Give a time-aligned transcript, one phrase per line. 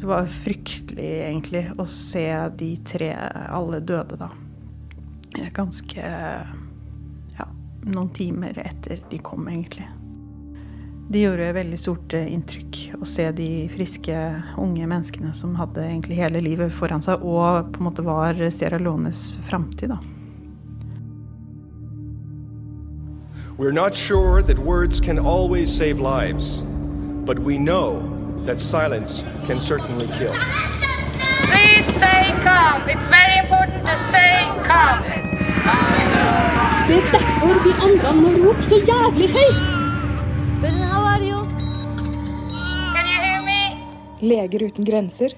[0.00, 2.24] Det var fryktelig, egentlig, å se
[2.56, 3.10] de tre
[3.52, 4.30] alle døde, da.
[5.52, 6.04] Ganske
[7.36, 7.46] Ja,
[7.84, 9.84] noen timer etter de kom, egentlig.
[11.10, 14.14] Det gjorde veldig stort inntrykk å se de friske,
[14.62, 18.78] unge menneskene som hadde egentlig hele livet foran seg, og på en måte var Sierra
[18.80, 19.98] Leones framtid, da.
[23.58, 26.62] We're not sure that words can always save lives,
[27.26, 30.34] but we know that silence can certainly kill.
[31.50, 32.88] Please stay calm.
[32.88, 34.36] It's very important to stay
[34.68, 34.98] calm.
[36.90, 39.60] Det er derfor vi andre må rope så jævlig høyt.
[40.62, 41.38] Listen, how are you?
[42.94, 43.60] Can you hear me?
[44.22, 45.36] Leger uten grenser.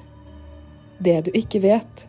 [1.05, 2.06] Det du ikke vet.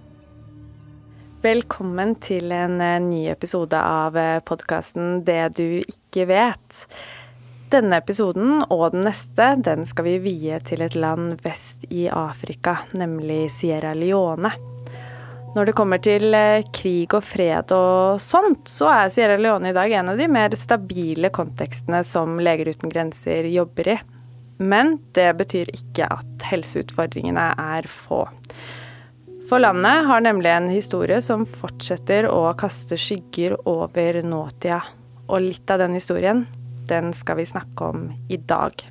[1.44, 4.16] Velkommen til en eh, ny episode av
[4.48, 6.86] podkasten Det du ikke vet.
[7.74, 12.76] Denne episoden og den neste den skal vi vie til et land vest i Afrika,
[12.94, 14.52] nemlig Sierra Leone.
[15.56, 19.74] Når det kommer til eh, krig og fred og sånt, så er Sierra Leone i
[19.74, 24.00] dag en av de mer stabile kontekstene som Leger uten grenser jobber i.
[24.62, 28.28] Men det betyr ikke at helseutfordringene er få.
[29.50, 34.84] For landet har nemlig en historie som fortsetter å kaste skygger over nåtida.
[35.26, 36.46] Og litt av den historien,
[36.90, 38.84] den skal vi snakke om i dag.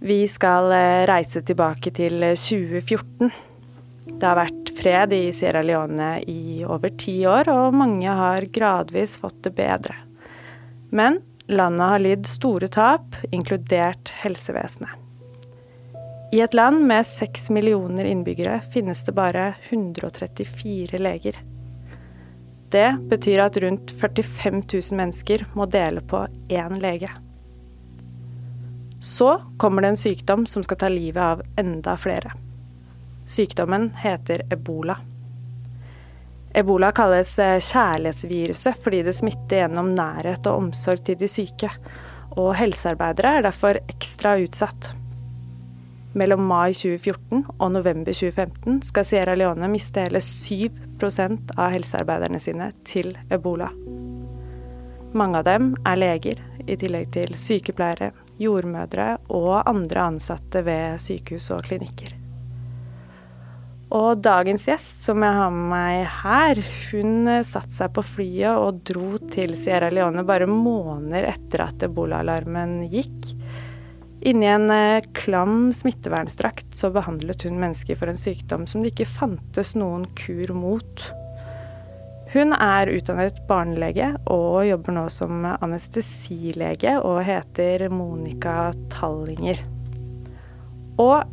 [0.00, 3.30] Vi skal eh, reise tilbake til 2014.
[4.10, 9.18] Det har vært fred i Sierra Leone i over ti år, og mange har gradvis
[9.20, 9.98] fått det bedre.
[10.90, 14.96] Men landet har lidd store tap, inkludert helsevesenet.
[16.30, 21.40] I et land med seks millioner innbyggere finnes det bare 134 leger.
[22.70, 27.10] Det betyr at rundt 45 000 mennesker må dele på én lege.
[29.00, 32.32] Så kommer det en sykdom som skal ta livet av enda flere.
[33.26, 34.98] Sykdommen heter ebola.
[36.54, 41.70] Ebola kalles eh, kjærlighetsviruset fordi det smitter gjennom nærhet og omsorg til de syke.
[42.38, 44.92] Og helsearbeidere er derfor ekstra utsatt.
[46.12, 52.72] Mellom mai 2014 og november 2015 skal Sierra Leone miste hele 7% av helsearbeiderne sine
[52.82, 53.68] til ebola.
[55.14, 58.10] Mange av dem er leger, i tillegg til sykepleiere,
[58.42, 62.16] jordmødre og andre ansatte ved sykehus og klinikker.
[63.90, 66.60] Og dagens gjest, som jeg har med meg her,
[66.92, 72.84] hun satte seg på flyet og dro til Sierra Leone bare måneder etter at ebolaalarmen
[72.92, 73.32] gikk.
[74.20, 79.08] Inni en eh, klam smittevernstrakt så behandlet hun mennesker for en sykdom som det ikke
[79.08, 81.06] fantes noen kur mot.
[82.30, 89.64] Hun er utdannet barnelege og jobber nå som anestesilege og heter Monica Tallinger.
[91.00, 91.24] Og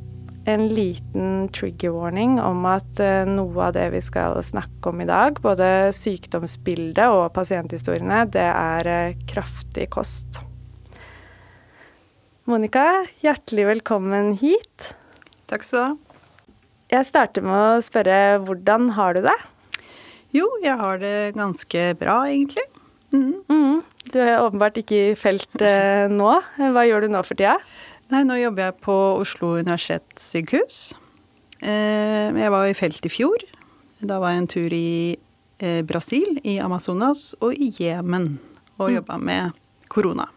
[0.48, 5.10] en liten trigger warning om at eh, noe av det vi skal snakke om i
[5.10, 10.47] dag, både sykdomsbildet og pasienthistoriene, det er eh, kraftig kost.
[12.48, 14.86] Monica, hjertelig velkommen hit.
[15.52, 16.52] Takk skal du ha.
[16.94, 19.34] Jeg starter med å spørre hvordan har du det?
[20.32, 22.64] Jo, jeg har det ganske bra, egentlig.
[23.12, 23.44] Mm.
[23.52, 23.82] Mm.
[24.14, 26.30] Du er åpenbart ikke i felt eh, nå.
[26.56, 27.58] Hva gjør du nå for tida?
[28.16, 30.80] Nei, nå jobber jeg på Oslo universitetssykehus.
[31.60, 33.44] Eh, jeg var i felt i fjor.
[34.00, 35.20] Da var jeg en tur i
[35.60, 38.38] eh, Brasil, i Amazonas og i Jemen
[38.78, 38.96] og mm.
[39.02, 40.32] jobba med korona.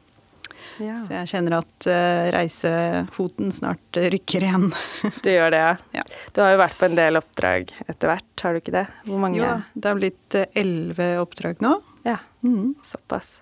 [0.80, 0.96] Ja.
[1.04, 4.70] Så jeg kjenner at uh, reisefoten snart rykker igjen.
[5.24, 5.60] du gjør det,
[5.96, 6.04] ja.
[6.32, 8.86] Du har jo vært på en del oppdrag etter hvert, har du ikke det?
[9.04, 9.40] Hvor mange?
[9.42, 11.74] Jo, det har blitt eh, elleve oppdrag nå.
[12.08, 12.80] Ja, mm.
[12.86, 13.36] såpass.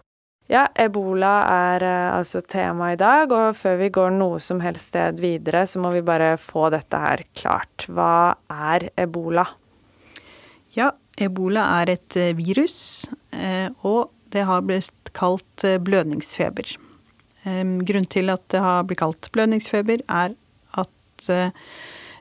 [0.50, 4.90] Ja, ebola er uh, altså tema i dag, og før vi går noe som helst
[4.90, 7.86] sted videre, så må vi bare få dette her klart.
[7.86, 9.46] Hva er ebola?
[10.74, 13.08] Ja, ebola er et virus,
[13.82, 16.76] og det har blitt kalt blødningsfeber.
[17.86, 20.34] Grunnen til at det har blitt kalt blødningsfeber, er
[20.78, 21.54] at eh,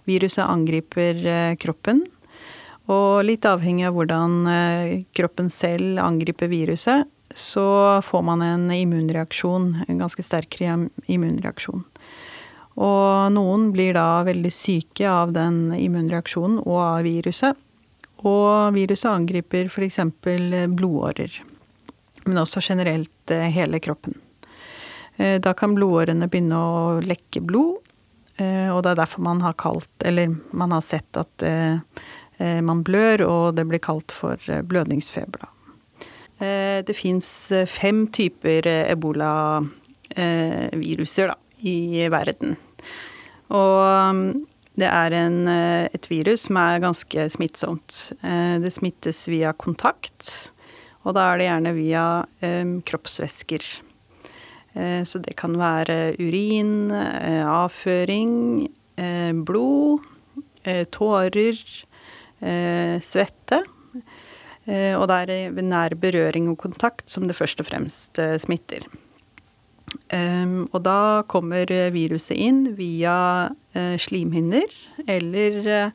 [0.08, 2.06] viruset angriper eh, kroppen.
[2.88, 9.84] Og litt avhengig av hvordan eh, kroppen selv angriper viruset, så får man en immunreaksjon,
[9.88, 11.84] en ganske sterk immunreaksjon.
[12.78, 17.58] Og noen blir da veldig syke av den immunreaksjonen og av viruset.
[18.26, 20.00] Og viruset angriper f.eks.
[20.24, 21.42] blodårer,
[22.26, 24.16] men også generelt hele kroppen.
[25.18, 27.78] Eh, da kan blodårene begynne å lekke blod,
[28.38, 31.78] eh, og det er derfor man har kalt Eller man har sett at eh,
[32.62, 35.42] man blør, og det blir kalt for blødningsfeber.
[36.38, 38.62] Det fins fem typer
[38.94, 39.74] ebolaviruser
[41.32, 41.36] da,
[41.66, 42.54] i verden.
[43.50, 44.46] Og um,
[44.78, 48.14] det er en, et virus som er ganske smittsomt.
[48.22, 50.54] Det smittes via kontakt,
[51.02, 52.06] og da er det gjerne via
[52.86, 53.66] kroppsvæsker.
[54.78, 58.68] Eh, så det kan være urin, avføring,
[59.46, 60.06] blod,
[60.94, 61.60] tårer,
[63.06, 63.60] svette.
[64.68, 68.84] Og det er ved nær berøring og kontakt som det først og fremst smitter.
[70.74, 73.54] Og da kommer viruset inn via
[74.02, 74.76] slimhinner
[75.08, 75.94] eller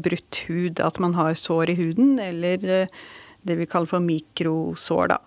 [0.00, 2.88] brutt hud, at man har sår i huden, eller
[3.46, 5.20] det vi kaller for mikrosår, da.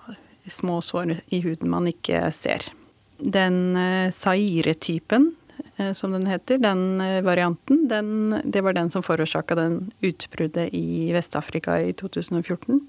[0.49, 2.73] Små sår i huden man ikke ser.
[3.23, 3.77] Den
[4.13, 5.29] Zaire-typen,
[5.95, 11.77] som den heter, den varianten, den, det var den som forårsaka den utbruddet i Vest-Afrika
[11.79, 12.81] i 2014.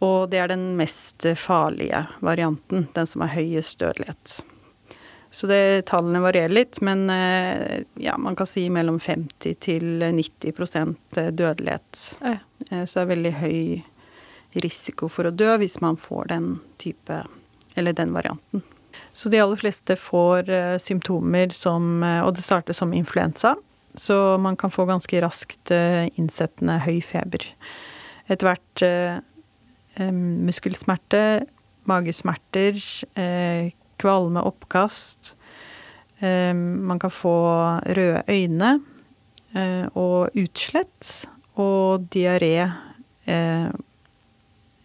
[0.00, 4.40] Og det er den mest farlige varianten, den som har høyest dødelighet.
[5.30, 10.96] Så det, tallene varierer litt, men eh, ja, man kan si mellom 50 til 90
[11.30, 12.00] dødelighet.
[12.18, 12.34] Ja.
[12.70, 13.60] Eh, så det er veldig høy
[14.64, 16.48] risiko for å dø hvis man får den
[16.82, 17.22] type,
[17.78, 18.64] eller den varianten.
[19.12, 23.56] Så de aller fleste får uh, symptomer som Og det starter som influensa,
[23.98, 27.42] så man kan få ganske raskt uh, innsettende høy feber.
[28.30, 31.46] Etter hvert uh, muskelsmerte,
[31.90, 32.78] magesmerter,
[33.14, 35.34] eh, kvalme, oppkast.
[36.20, 37.36] Man kan få
[37.86, 38.80] røde øyne
[39.56, 42.70] eh, og utslett og diaré.
[43.24, 43.70] Eh,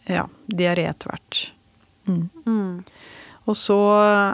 [0.07, 1.41] ja, diaré etter hvert.
[2.07, 2.29] Mm.
[2.45, 2.83] Mm.
[3.45, 3.77] Og så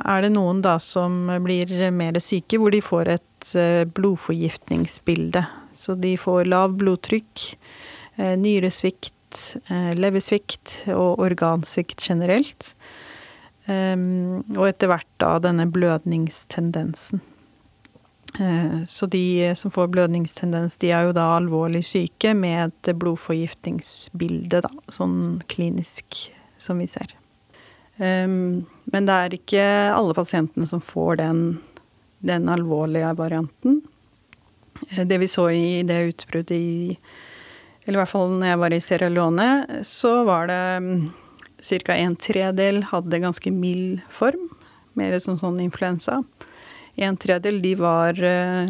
[0.07, 3.49] er det noen da som blir mer syke, hvor de får et
[3.97, 5.43] blodforgiftningsbilde.
[5.75, 7.43] Så de får lav blodtrykk,
[8.39, 12.73] nyresvikt, eh, leversvikt og organsvikt generelt.
[13.67, 17.21] Um, og etter hvert da denne blødningstendensen.
[18.87, 24.71] Så de som får blødningstendens, de er jo da alvorlig syke med et blodforgiftningsbilde, da,
[24.87, 26.29] sånn klinisk
[26.61, 27.11] som vi ser.
[28.01, 31.41] Um, men det er ikke alle pasientene som får den,
[32.25, 33.83] den alvorlige varianten.
[34.89, 36.97] Det vi så i det utbruddet i
[37.83, 41.09] eller i hvert fall når jeg var i Sierra Leone, så var det mm,
[41.85, 41.93] ca.
[41.95, 44.49] en tredel hadde ganske mild form.
[44.93, 46.23] Mer som sånn influensa.
[46.95, 48.69] En tredel de var uh,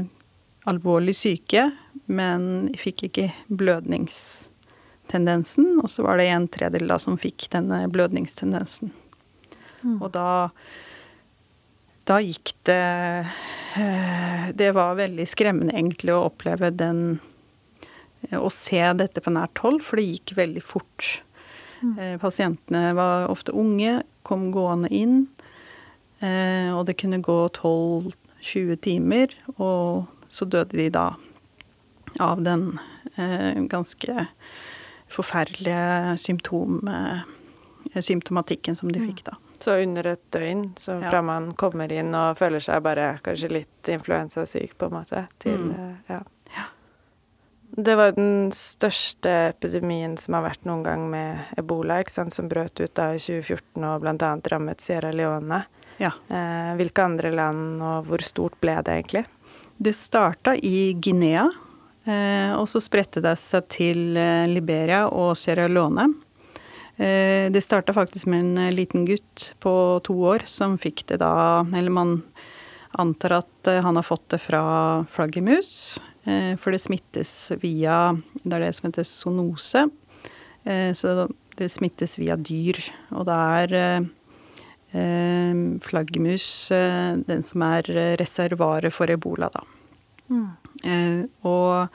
[0.70, 1.72] alvorlig syke,
[2.06, 5.80] men fikk ikke blødningstendensen.
[5.84, 8.92] Og så var det en tredel da som fikk denne blødningstendensen.
[9.82, 9.98] Mm.
[10.00, 10.30] Og da
[12.10, 12.82] da gikk det
[13.78, 17.20] uh, Det var veldig skremmende egentlig å oppleve den
[18.38, 21.22] å se dette på nært hold, for det gikk veldig fort.
[21.82, 21.94] Mm.
[21.98, 25.26] Eh, pasientene var ofte unge, kom gående inn,
[26.22, 31.08] eh, og det kunne gå 12-20 timer, og så døde de da
[32.22, 32.76] av den
[33.18, 34.28] eh, ganske
[35.12, 36.80] forferdelige symptom,
[37.98, 39.10] symptomatikken som de mm.
[39.10, 39.41] fikk da.
[39.62, 41.26] Så under et døgn, så fra ja.
[41.26, 45.98] man kommer inn og føler seg bare kanskje litt influensasyk, på en måte, til mm.
[46.10, 46.22] ja.
[47.72, 52.50] Det var den største epidemien som har vært noen gang med ebola, ikke sant, som
[52.52, 54.32] brøt ut da i 2014 og bl.a.
[54.52, 55.62] rammet Sierra Leone.
[56.02, 56.12] Ja.
[56.28, 59.24] Eh, hvilke andre land, og hvor stort ble det egentlig?
[59.80, 61.46] Det starta i Guinea,
[62.04, 66.10] eh, og så spredte det seg til eh, Liberia og Sierra Leone.
[67.02, 69.74] Eh, det starta faktisk med en eh, liten gutt på
[70.06, 72.20] to år som fikk det da Eller man
[72.94, 76.00] antar at eh, han har fått det fra flaggermus.
[76.22, 77.32] For det smittes
[77.64, 79.88] via Det er det som heter zoonose.
[80.70, 81.26] Eh, så
[81.58, 82.78] det smittes via dyr.
[83.10, 84.10] Og det er
[85.82, 87.88] flaggermus den som er
[88.20, 89.64] reservaret for ebola, da.
[90.30, 91.30] Mm.
[91.48, 91.88] Og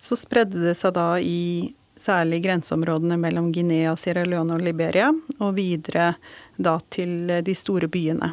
[0.00, 5.56] så spredde det seg da i særlig grenseområdene mellom Guinea, Sierra Leone og Liberia, og
[5.58, 6.14] videre
[6.56, 8.32] da til de store byene.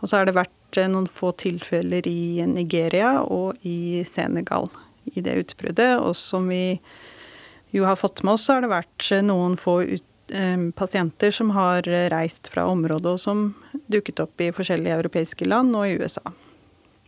[0.00, 0.52] Og så har det vært
[0.90, 4.68] noen få tilfeller i Nigeria og i Senegal
[5.14, 5.96] i det utbruddet.
[6.02, 6.78] Og som vi
[7.74, 11.50] jo har fått med oss, så har det vært noen få ut, eh, pasienter som
[11.56, 13.54] har reist fra området, og som
[13.86, 16.32] dukket opp i forskjellige europeiske land og i USA.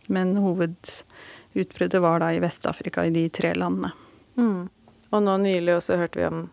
[0.07, 3.91] Men hovedutbruddet var da i Vest-Afrika, i de tre landene.
[4.37, 4.69] Mm.
[5.09, 6.45] Og nå nylig også hørte vi om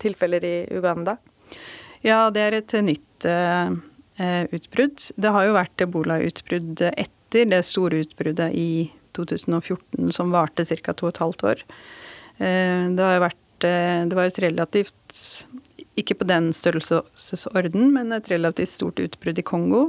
[0.00, 1.18] tilfeller i Uganda.
[2.00, 3.28] Ja, det er et nytt
[4.20, 5.00] Eh, utbrudd.
[5.16, 10.92] Det har jo vært ebolautbrudd etter det store utbruddet i 2014 som varte ca.
[10.92, 11.62] to og et halvt år.
[12.40, 15.16] Uh, det vært uh, Det var et relativt
[16.00, 19.82] Ikke på den størrelsesorden, men et relativt stort utbrudd i Kongo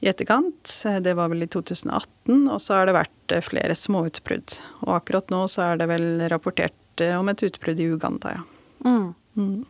[0.00, 0.74] i etterkant.
[1.04, 4.58] Det var vel i 2018, og så har det vært flere småutbrudd.
[4.86, 8.44] Og akkurat nå så er det vel rapportert eh, om et utbrudd i Uganda, ja.
[8.84, 9.14] Mm.
[9.38, 9.64] Mm.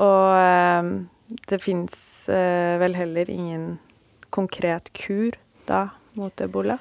[0.00, 0.90] Og eh,
[1.50, 1.94] det fins
[2.28, 3.78] eh, vel heller ingen
[4.30, 5.34] konkret kur
[5.66, 6.78] da mot ebola?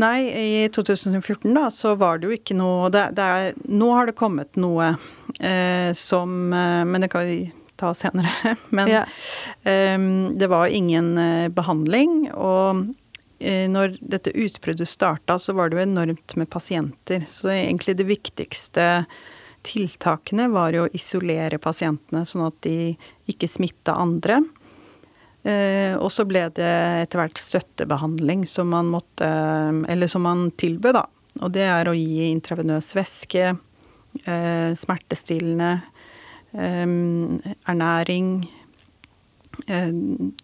[0.00, 0.26] Nei,
[0.64, 4.16] i 2014 da, så var det jo ikke noe det, det er, Nå har det
[4.18, 4.88] kommet noe
[5.38, 7.36] eh, som Men det kan vi
[7.78, 8.32] ta senere.
[8.74, 9.04] Men Ja.
[9.62, 9.98] eh,
[10.34, 12.26] det var ingen eh, behandling.
[12.34, 12.84] Og
[13.44, 17.26] når dette utbruddet starta, så var det jo enormt med pasienter.
[17.28, 18.86] Så det, egentlig det viktigste
[19.64, 22.94] tiltakene var jo å isolere pasientene, sånn at de
[23.30, 24.40] ikke smitta andre.
[25.44, 26.70] Eh, og så ble det
[27.04, 29.26] etter hvert støttebehandling som man måtte
[29.92, 31.04] Eller som man tilbød, da.
[31.44, 33.50] Og det er å gi intravenøs væske,
[34.24, 35.82] eh, smertestillende,
[36.54, 36.86] eh,
[37.68, 38.48] ernæring.
[39.66, 39.90] Eh,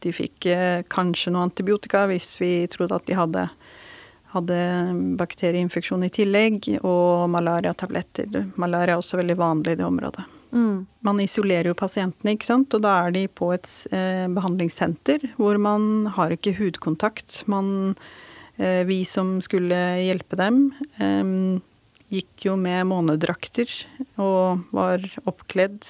[0.03, 3.47] de fikk eh, kanskje noe antibiotika hvis vi trodde at de hadde,
[4.35, 4.59] hadde
[5.21, 8.45] bakterieinfeksjon i tillegg, og malariatabletter.
[8.61, 10.27] Malaria er også veldig vanlig i det området.
[10.51, 10.87] Mm.
[11.07, 15.59] Man isolerer jo pasientene, ikke sant, og da er de på et eh, behandlingssenter hvor
[15.63, 17.43] man har ikke hudkontakt.
[17.51, 17.95] Man,
[18.59, 20.63] eh, vi som skulle hjelpe dem,
[20.99, 21.61] eh,
[22.11, 23.71] gikk jo med månedrakter
[24.19, 25.87] og var oppkledd.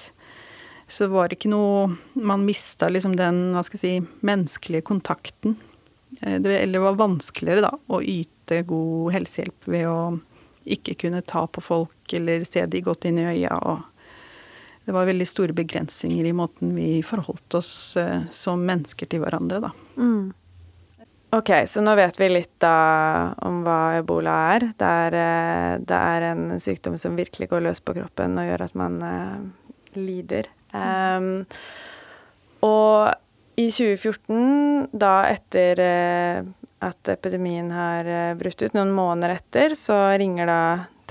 [0.91, 1.85] Så det var ikke noe
[2.19, 5.55] Man mista liksom den, hva skal jeg si, menneskelige kontakten.
[6.19, 10.01] Eh, det, eller det var vanskeligere, da, å yte god helsehjelp ved å
[10.61, 13.87] ikke kunne ta på folk eller se de godt inn i øya og
[14.85, 19.59] det var veldig store begrensninger i måten vi forholdt oss eh, som mennesker til hverandre,
[19.61, 19.69] da.
[19.97, 20.31] Mm.
[21.37, 24.65] Ok, så nå vet vi litt da om hva ebola er.
[24.75, 28.65] Det er, eh, det er en sykdom som virkelig går løs på kroppen og gjør
[28.65, 29.37] at man eh,
[29.99, 30.49] lider.
[30.77, 31.29] Em,
[32.65, 33.11] og
[33.59, 36.41] i 2014, da etter eh,
[36.81, 40.61] at epidemien har eh, brutt ut, noen måneder etter, så ringer da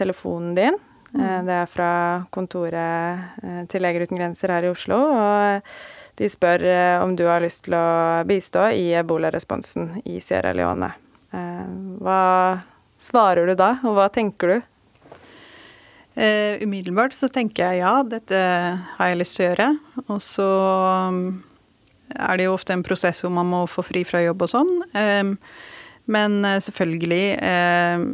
[0.01, 0.79] telefonen din.
[1.11, 1.47] Mm.
[1.47, 1.93] Det er fra
[2.31, 5.01] kontoret eh, til Leger uten grenser her i Oslo.
[5.11, 5.73] og
[6.21, 10.91] de spør eh, om du har lyst til å bistå i ebolaresponsen i Sierra Leone.
[11.33, 11.71] Eh,
[12.05, 12.21] Hva
[13.01, 14.67] svarer du da, og hva tenker du?
[16.19, 18.39] Eh, umiddelbart så tenker jeg ja, dette
[18.97, 19.69] har jeg lyst til å gjøre.
[20.09, 20.49] Og så
[21.11, 21.21] um,
[22.17, 24.73] er det jo ofte en prosess hvor man må få fri fra jobb og sånn.
[24.97, 25.37] Um,
[26.11, 28.05] men eh, selvfølgelig eh,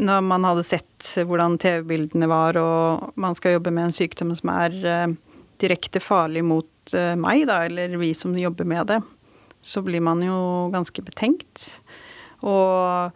[0.00, 4.52] Når man hadde sett hvordan TV-bildene var, og man skal jobbe med en sykdom som
[4.54, 5.16] er uh,
[5.60, 9.00] direkte farlig mot uh, meg, da, eller vi som jobber med det,
[9.60, 11.66] så blir man jo ganske betenkt.
[12.40, 13.12] Og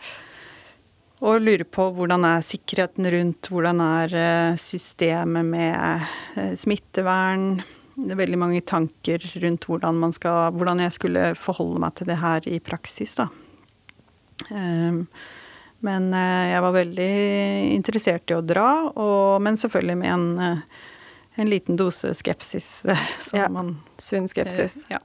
[1.24, 7.62] og lurer på hvordan er sikkerheten rundt, hvordan er eh, systemet med eh, smittevern.
[7.94, 12.10] Det er veldig mange tanker rundt hvordan, man skal, hvordan jeg skulle forholde meg til
[12.10, 13.30] det her i praksis, da.
[14.50, 15.06] Ehm,
[15.84, 17.14] Men eh, jeg var veldig
[17.74, 20.62] interessert i å dra, og, men selvfølgelig med en,
[21.40, 22.82] en liten dose skepsis.
[23.24, 24.82] Som Ja, man Sunn skepsis.
[24.92, 25.00] Ja.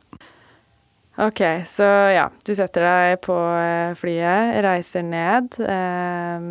[1.19, 5.57] Ok, så ja, du setter deg på eh, flyet, reiser ned.
[5.59, 6.45] Eh,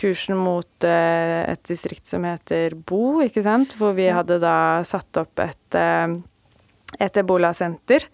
[0.00, 3.74] kursen mot eh, et distrikt som heter Bo, ikke sant?
[3.76, 6.14] Hvor vi hadde da satt opp et, eh,
[7.04, 8.08] et ebolasenter.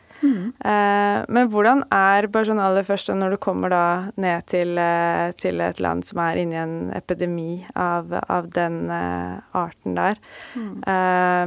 [0.66, 3.84] Eh, men hvordan er bare sånn aller først, når du kommer da
[4.18, 9.94] ned til, eh, til et land som er inni en epidemi av, av den arten
[9.94, 10.18] der,
[10.58, 11.46] eh,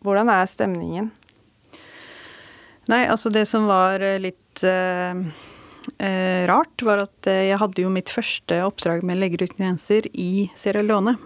[0.00, 1.10] hvordan er stemningen?
[2.88, 5.18] Nei, altså det som var eh, litt eh,
[6.00, 10.08] eh, rart, var at eh, jeg hadde jo mitt første oppdrag med Leger uten grenser
[10.16, 11.16] i Sierra Leone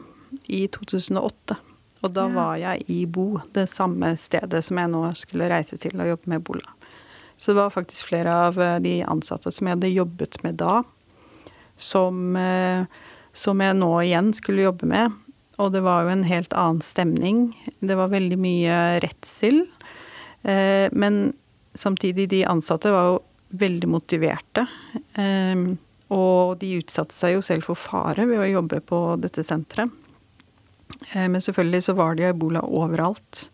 [0.51, 1.59] i 2008.
[2.03, 2.35] Og da Ja.
[2.35, 6.33] var jeg i Bo, det samme stedet som jeg nå skulle reise til og jobbe
[6.33, 6.73] med ebola.
[7.39, 10.83] Så det var faktisk flere av de ansatte som jeg hadde jobbet med da,
[11.79, 12.35] som,
[13.35, 15.15] som jeg nå igjen skulle jobbe med.
[15.63, 17.41] Og det var jo en helt annen stemning.
[17.83, 19.65] Det var veldig mye redsel.
[20.95, 21.19] Men
[21.75, 23.23] samtidig, de ansatte var jo
[23.59, 24.67] veldig motiverte.
[25.15, 25.65] Eh,
[26.13, 29.91] Og de utsatte seg jo selv for fare ved å jobbe på dette senteret.
[31.15, 33.49] Eh, Men selvfølgelig så var det jo ebola overalt.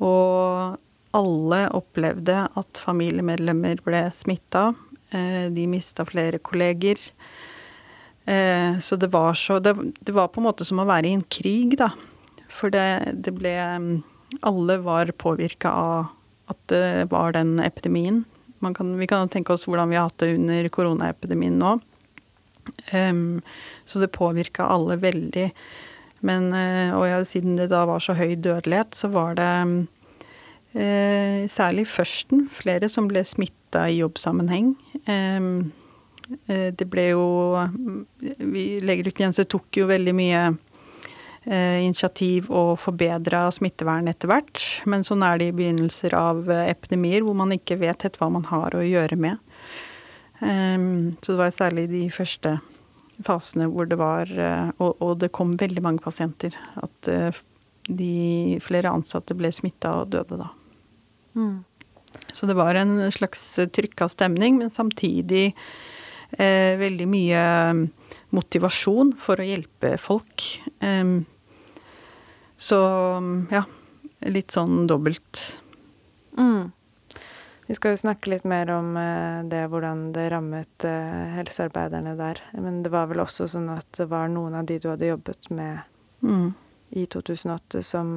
[0.00, 0.78] Og
[1.14, 4.74] alle opplevde at familiemedlemmer ble smitta.
[5.12, 6.96] De mista flere kolleger.
[8.26, 11.12] Eh, Så det var så det, det var på en måte som å være i
[11.14, 11.90] en krig, da.
[12.48, 14.02] For det, det ble mm,
[14.42, 16.06] Alle var påvirka av
[16.52, 18.22] at det var den epidemien.
[18.76, 21.78] Kan, vi kan tenke oss hvordan vi har hatt det under koronaepidemien nå.
[22.94, 23.40] Um,
[23.84, 25.48] så det påvirka alle veldig.
[26.22, 29.50] Men, eh, og ja, siden det da var så høy dødelighet, så var det
[30.72, 32.46] Eh, særlig førsten.
[32.56, 34.72] Flere som ble smitta i jobbsammenheng.
[35.04, 35.48] Eh,
[36.48, 37.26] eh, det ble jo
[38.18, 40.42] Vi legger ut igjen, så det tok jo veldig mye
[41.42, 44.62] initiativ og forbedra smittevern etter hvert.
[44.86, 48.28] Men sånn er det i begynnelser av eh, epidemier hvor man ikke vet helt hva
[48.30, 49.40] man har å gjøre med.
[50.42, 52.56] Um, så det var særlig de første
[53.22, 56.54] fasene hvor det var uh, og, det kom veldig mange pasienter.
[56.82, 57.10] At
[57.90, 60.52] de flere ansatte ble smitta og døde da.
[61.34, 61.64] Mm.
[62.30, 63.42] Så det var en slags
[63.74, 65.54] trykka stemning, men samtidig
[66.32, 67.40] veldig mye
[68.32, 70.46] motivasjon for å hjelpe folk.
[70.80, 71.24] Um,
[72.62, 72.78] så
[73.50, 73.64] ja,
[74.30, 75.40] litt sånn dobbelt.
[76.38, 76.70] Mm.
[77.66, 82.42] Vi skal jo snakke litt mer om eh, det, hvordan det rammet eh, helsearbeiderne der.
[82.54, 85.50] Men det var vel også sånn at det var noen av de du hadde jobbet
[85.50, 85.80] med
[86.22, 86.48] mm.
[87.02, 88.14] i 2008, som,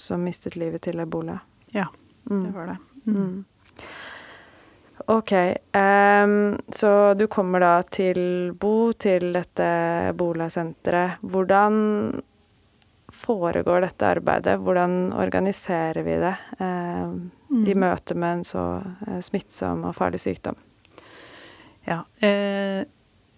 [0.00, 1.36] som, mistet livet til ebola.
[1.76, 1.88] Ja,
[2.30, 2.42] mm.
[2.46, 2.78] det var det.
[3.04, 3.20] Mm.
[3.20, 3.84] mm.
[5.10, 5.32] Ok.
[5.74, 9.66] Um, så du kommer da til Bo, til dette
[10.12, 11.24] ebolasenteret.
[11.26, 12.22] Hvordan
[13.22, 14.58] foregår dette arbeidet?
[14.62, 17.06] Hvordan organiserer vi det eh,
[17.52, 17.62] mm.
[17.70, 18.66] i møte med en så
[19.06, 20.58] eh, smittsom og farlig sykdom?
[21.86, 22.02] Ja.
[22.22, 22.82] Eh,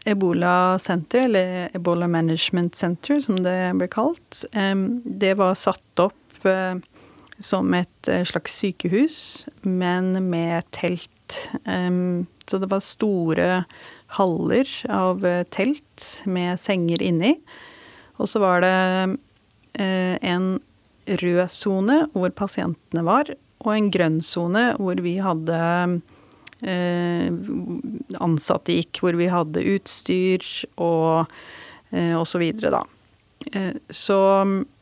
[0.04, 4.74] Ebola Center, eller Ebola Management Center som det ble kalt, eh,
[5.04, 6.76] det var satt opp eh,
[7.40, 9.18] som et eh, slags sykehus,
[9.62, 11.10] men med telt.
[12.46, 13.64] så det var store
[14.18, 17.38] haller av telt med senger inni.
[18.20, 19.16] Og så var det
[19.74, 20.44] en
[21.06, 23.30] rød sone hvor pasientene var,
[23.64, 25.58] og en grønn sone hvor vi hadde
[26.64, 27.28] eh,
[28.24, 31.32] ansatte gikk, hvor vi hadde utstyr og,
[31.92, 32.84] eh, og så videre, da.
[33.92, 34.16] Så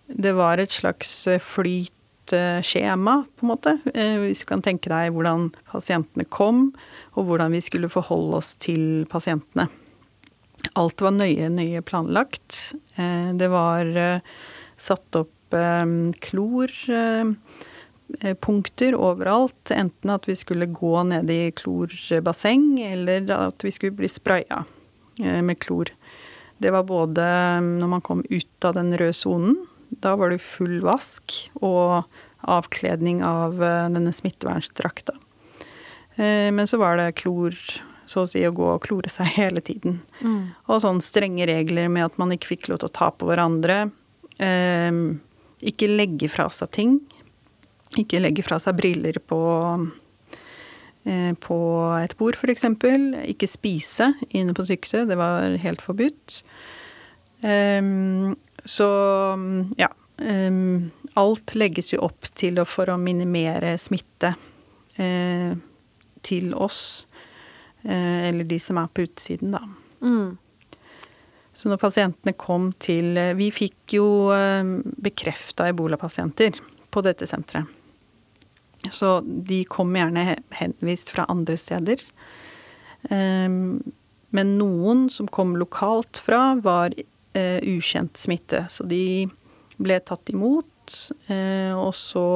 [0.06, 1.10] det var et slags
[1.42, 3.72] flytskjema, på en måte.
[4.22, 6.68] Hvis du kan tenke deg hvordan pasientene kom,
[7.18, 9.66] og hvordan vi skulle forholde oss til pasientene.
[10.78, 12.76] Alt var nøye, nøye planlagt.
[12.94, 13.90] Det var
[14.82, 15.86] satt opp eh,
[16.26, 19.70] klorpunkter overalt.
[19.70, 24.64] Enten at vi skulle gå ned i klorbasseng, eller at vi skulle bli spraya
[25.20, 25.88] eh, med klor.
[26.62, 27.24] Det var både
[27.66, 29.56] når man kom ut av den røde sonen,
[30.02, 32.02] da var det full vask og
[32.48, 35.12] avkledning av eh, denne smittevernsdrakta.
[36.12, 37.56] Men så var det klor,
[38.04, 40.04] så å si, å gå og klore seg hele tiden.
[40.20, 40.52] Mm.
[40.68, 43.88] Og sånn strenge regler med at man ikke fikk lov til å ta på hverandre.
[44.38, 45.20] Ehm,
[45.62, 46.94] ikke legge fra seg ting.
[48.00, 49.40] Ikke legge fra seg briller på,
[51.04, 51.58] eh, på
[52.00, 52.68] et bord, f.eks.
[53.28, 55.08] Ikke spise inne på sykehuset.
[55.10, 56.42] Det var helt forbudt.
[57.42, 58.88] Ehm, så
[59.78, 59.90] ja.
[60.22, 64.34] Ehm, alt legges jo opp til og for å minimere smitte
[65.00, 65.52] eh,
[66.22, 67.06] til oss.
[67.82, 69.64] Eh, eller de som er på utsiden, da.
[70.02, 70.38] Mm.
[71.54, 74.64] Så når pasientene kom til eh, Vi fikk jo eh,
[75.04, 76.58] bekrefta ebolapasienter
[76.92, 77.68] på dette senteret.
[78.92, 82.00] Så de kom gjerne henvist fra andre steder.
[83.14, 83.78] Ehm,
[84.34, 88.64] men noen som kom lokalt fra, var eh, ukjent smitte.
[88.74, 89.30] Så de
[89.78, 90.66] ble tatt imot,
[91.30, 92.26] og så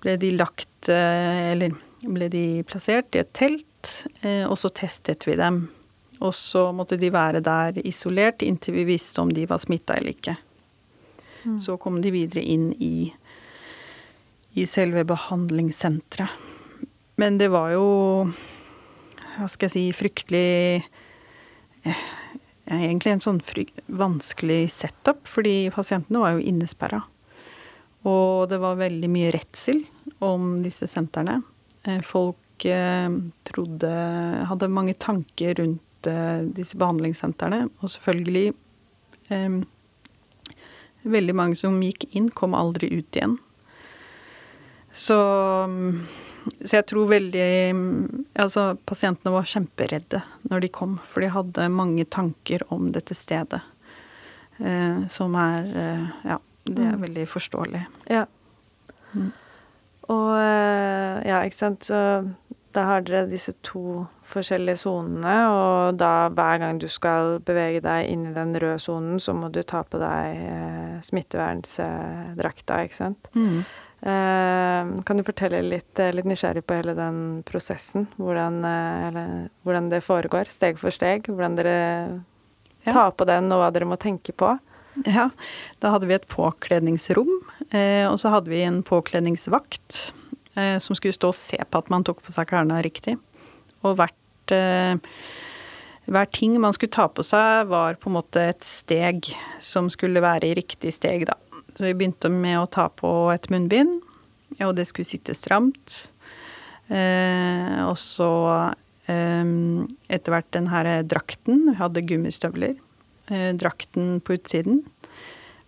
[0.00, 1.74] ble de lagt Eller
[2.06, 3.90] ble de plassert i et telt,
[4.46, 5.64] og så testet vi dem
[6.24, 10.14] og så måtte de være der isolert inntil vi visste om de var smitta eller
[10.14, 10.36] ikke.
[11.44, 11.58] Mm.
[11.60, 13.12] Så kom de videre inn i,
[14.56, 16.50] i selve behandlingssenteret.
[17.20, 17.86] Men det var jo
[19.36, 20.82] Hva skal jeg si Fryktelig
[21.86, 22.00] eh,
[22.64, 23.38] Egentlig en sånn
[23.86, 27.02] vanskelig setup, fordi pasientene var jo innesperra.
[28.08, 29.82] Og det var veldig mye redsel
[30.24, 31.42] om disse sentrene.
[31.84, 33.12] Eh, folk eh,
[33.44, 33.92] trodde
[34.48, 35.83] Hadde mange tanker rundt
[36.56, 37.68] disse behandlingssentrene.
[37.80, 38.52] Og selvfølgelig
[39.30, 39.62] eh,
[41.04, 43.34] Veldig mange som gikk inn, kom aldri ut igjen.
[44.94, 45.18] Så,
[46.64, 47.48] så jeg tror veldig
[48.40, 53.60] Altså, pasientene var kjemperedde når de kom, for de hadde mange tanker om dette stedet.
[54.58, 57.00] Eh, som er eh, Ja, det er mm.
[57.04, 57.84] veldig forståelig.
[58.08, 58.24] Ja.
[59.12, 59.32] Mm.
[60.14, 61.98] Og eh, ja, ikke sant, så
[62.74, 68.10] da har dere disse to forskjellige sonene, og da hver gang du skal bevege deg
[68.10, 73.30] inn i den røde sonen, så må du ta på deg eh, smittevernsdrakta, ikke sant.
[73.36, 73.62] Mm.
[74.04, 78.08] Eh, kan du fortelle litt, eh, litt nysgjerrig på hele den prosessen?
[78.18, 79.34] Hvordan, eh, eller,
[79.64, 81.30] hvordan det foregår, steg for steg?
[81.30, 81.78] Hvordan dere
[82.84, 82.92] ja.
[82.92, 84.56] tar på den, og hva dere må tenke på?
[85.06, 85.30] Ja,
[85.82, 87.30] da hadde vi et påkledningsrom,
[87.70, 90.14] eh, og så hadde vi en påkledningsvakt
[90.56, 93.16] eh, som skulle stå og se på at man tok på seg klærne riktig.
[93.84, 94.96] Og hvert eh,
[96.04, 99.30] hver ting man skulle ta på seg, var på en måte et steg
[99.62, 101.38] som skulle være i riktig steg, da.
[101.74, 104.02] Så vi begynte med å ta på et munnbind,
[104.62, 106.10] og det skulle sitte stramt.
[106.92, 108.30] Eh, og så
[109.08, 109.44] eh,
[110.12, 111.70] etter hvert den her drakten.
[111.70, 112.76] Vi hadde gummistøvler.
[113.32, 114.82] Eh, drakten på utsiden.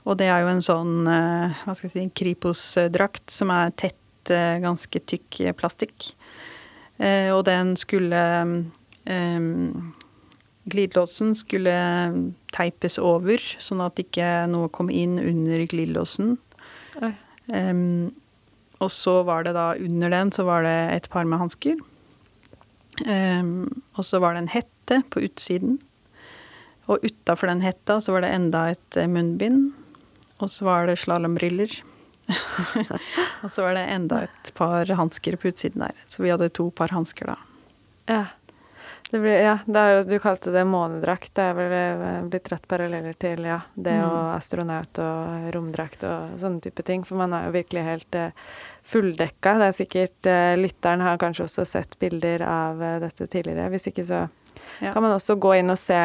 [0.07, 3.99] Og det er jo en sånn eh, hva skal jeg si, Kripos-drakt som er tett,
[4.35, 6.11] eh, ganske tykk plastikk.
[6.99, 8.23] Eh, og den skulle
[10.67, 11.73] Glidelåsen skulle
[12.51, 16.35] teipes over, sånn at ikke noe kom inn under glidelåsen.
[17.47, 18.11] Um,
[18.83, 21.79] og så var det da under den så var det et par med hansker.
[23.07, 25.79] Um, og så var det en hette på utsiden.
[26.91, 29.73] Og utafor den hetta så var det enda et eh, munnbind.
[30.39, 31.73] Og så var det slalåmbriller.
[33.43, 36.03] og så var det enda et par hansker på utsiden der.
[36.09, 37.39] Så vi hadde to par hansker da.
[38.11, 38.25] Ja.
[39.11, 41.31] Det blir, ja, det jo, du kalte det månedrakt.
[41.39, 44.07] Det er vel eh, blitt dratt paralleller til ja, det mm.
[44.09, 47.05] og astronaut og romdrakt og sånne type ting.
[47.07, 48.49] For man er jo virkelig helt uh,
[48.83, 49.53] fulldekka.
[49.61, 53.71] Det er sikkert uh, Lytteren har kanskje også sett bilder av uh, dette tidligere.
[53.77, 54.25] Hvis ikke så
[54.81, 54.93] ja.
[54.93, 55.99] kan man også gå inn og se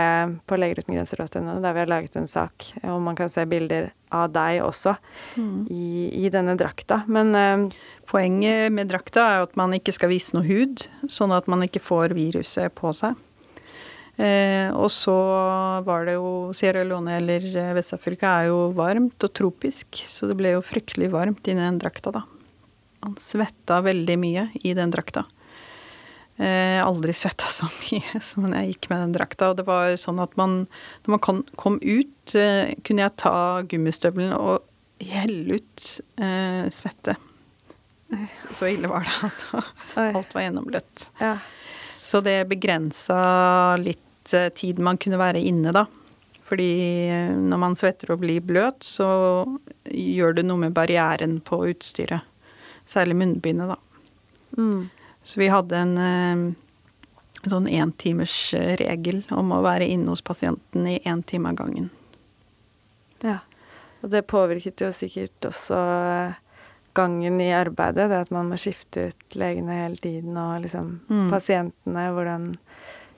[0.47, 4.59] på legerutenGrenser.no, der vi har laget en sak, og man kan se bilder av deg
[4.65, 4.95] også
[5.39, 5.67] mm.
[5.71, 5.87] i,
[6.25, 7.03] i, denne drakta.
[7.07, 7.71] Men
[8.11, 11.79] Poenget med drakta er at man ikke skal vise noe hud, sånn at man ikke
[11.79, 13.15] får viruset på seg.
[14.19, 15.15] Eh, og så
[15.87, 20.35] var det jo Sierra Leone eller eh, Vest-Afrika er jo varmt og tropisk, så det
[20.41, 22.25] ble jo fryktelig varmt inni den drakta, da.
[23.01, 25.23] Man svetta veldig mye i den drakta.
[26.41, 29.51] Eh, aldri svetta så mye som når jeg gikk med den drakta.
[29.51, 30.63] Og det var sånn at man
[31.05, 31.23] Når man
[31.55, 33.35] kom, ut, eh, kunne jeg ta
[33.69, 34.63] gummistøvelen og
[35.01, 35.85] helle ut
[36.21, 37.17] eh, svette
[38.27, 39.63] så ille var det, altså.
[39.95, 40.11] Oi.
[40.11, 41.07] Alt var gjennombløtt.
[41.21, 41.37] Ja.
[42.03, 43.19] Så det begrensa
[43.79, 45.85] litt eh, tid man kunne være inne, da.
[46.49, 46.71] Fordi
[47.07, 49.09] eh, når man svetter og blir bløt, så
[49.87, 52.27] gjør det noe med barrieren på utstyret.
[52.89, 53.79] Særlig munnbindet, da.
[54.59, 54.89] Mm.
[55.23, 56.45] Så vi hadde en, en
[57.41, 61.89] eh, sånn entimersregel om å være inne hos pasienten i én time av gangen.
[63.25, 63.39] Ja.
[64.01, 65.77] Og det påvirket jo sikkert også
[66.97, 71.27] gangen i arbeidet, det at man må skifte ut legene hele tiden, og liksom mm.
[71.31, 72.53] pasientene, hvordan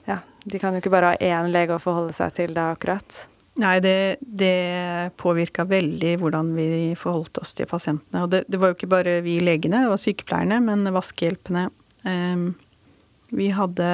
[0.04, 3.22] Ja, de kan jo ikke bare ha én lege å forholde seg til da, akkurat.
[3.56, 6.66] Nei, det, det påvirka veldig hvordan vi
[6.98, 8.26] forholdt oss til pasientene.
[8.26, 11.68] Og det, det, var jo ikke bare vi legene, det var sykepleierne, men vaskehjelpene.
[12.04, 12.52] Um,
[13.34, 13.86] vi hadde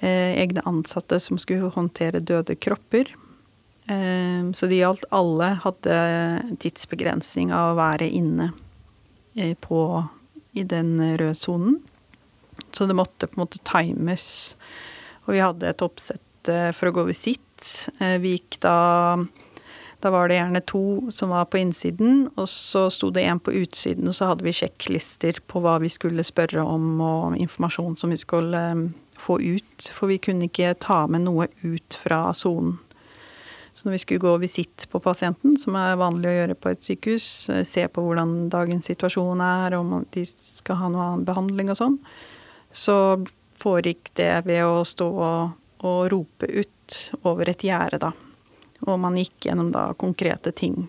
[0.00, 3.10] eh, egne ansatte som skulle håndtere døde kropper.
[3.88, 5.98] Ehm, så det gjaldt alle hadde
[6.62, 8.50] tidsbegrensning av å være inne
[9.34, 10.04] eh, på,
[10.52, 11.80] i den røde sonen.
[12.70, 14.54] Så det måtte på en måte times.
[15.26, 17.44] Og vi hadde et oppsett eh, for å gå visitt.
[17.98, 18.76] Vi gikk da
[19.98, 23.54] Da var det gjerne to som var på innsiden, og så sto det én på
[23.64, 28.14] utsiden, og så hadde vi sjekklister på hva vi skulle spørre om, og informasjon som
[28.14, 28.60] vi skulle
[29.18, 29.88] få ut.
[29.94, 32.78] For vi kunne ikke ta med noe ut fra sonen.
[33.74, 36.86] Så når vi skulle gå visitt på pasienten, som er vanlig å gjøre på et
[36.86, 41.70] sykehus, eh, se på hvordan dagens situasjon er, om de skal ha noe annen behandling
[41.70, 41.98] og sånn,
[42.74, 42.96] så
[43.62, 45.54] foregikk det ved å stå og,
[45.86, 48.10] og rope ut over et gjerde, da.
[48.86, 50.86] Og man gikk gjennom da konkrete ting.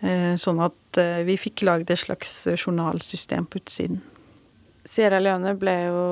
[0.00, 4.00] Eh, sånn at eh, vi fikk lagd et slags journalsystem på utsiden.
[4.88, 6.04] Sierra Leone ble jo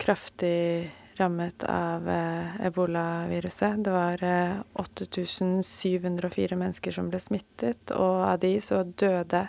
[0.00, 0.88] kraftig
[1.20, 3.84] rammet av eh, ebolaviruset.
[3.84, 9.48] Det var eh, 8704 mennesker som ble smittet, og av de så døde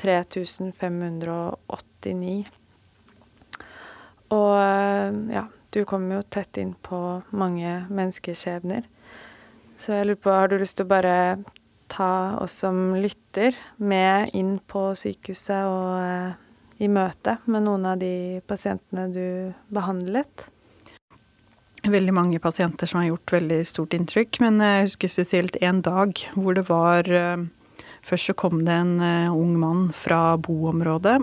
[0.00, 2.44] 3589.
[4.36, 4.58] Og
[5.30, 8.82] ja, du kom jo tett inn på mange menneskeskjebner.
[9.76, 11.16] Så jeg lurer på, har du lyst til å bare
[11.92, 16.34] ta oss som lytter med inn på sykehuset og eh,
[16.82, 19.26] i møte med noen av de pasientene du
[19.72, 20.48] behandlet?
[21.90, 24.40] veldig mange pasienter som har gjort veldig stort inntrykk.
[24.44, 27.46] Men jeg husker spesielt en dag hvor det var eh,
[28.06, 31.18] Først så kom det en eh, ung mann fra boområdet.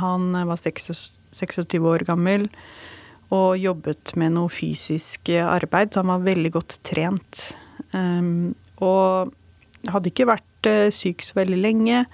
[0.00, 2.48] Han eh, var 26 år gammel
[3.32, 7.44] og jobbet med noe fysisk arbeid, så han var veldig godt trent.
[7.98, 9.32] Ehm, og
[9.90, 12.04] hadde ikke vært syk så veldig lenge.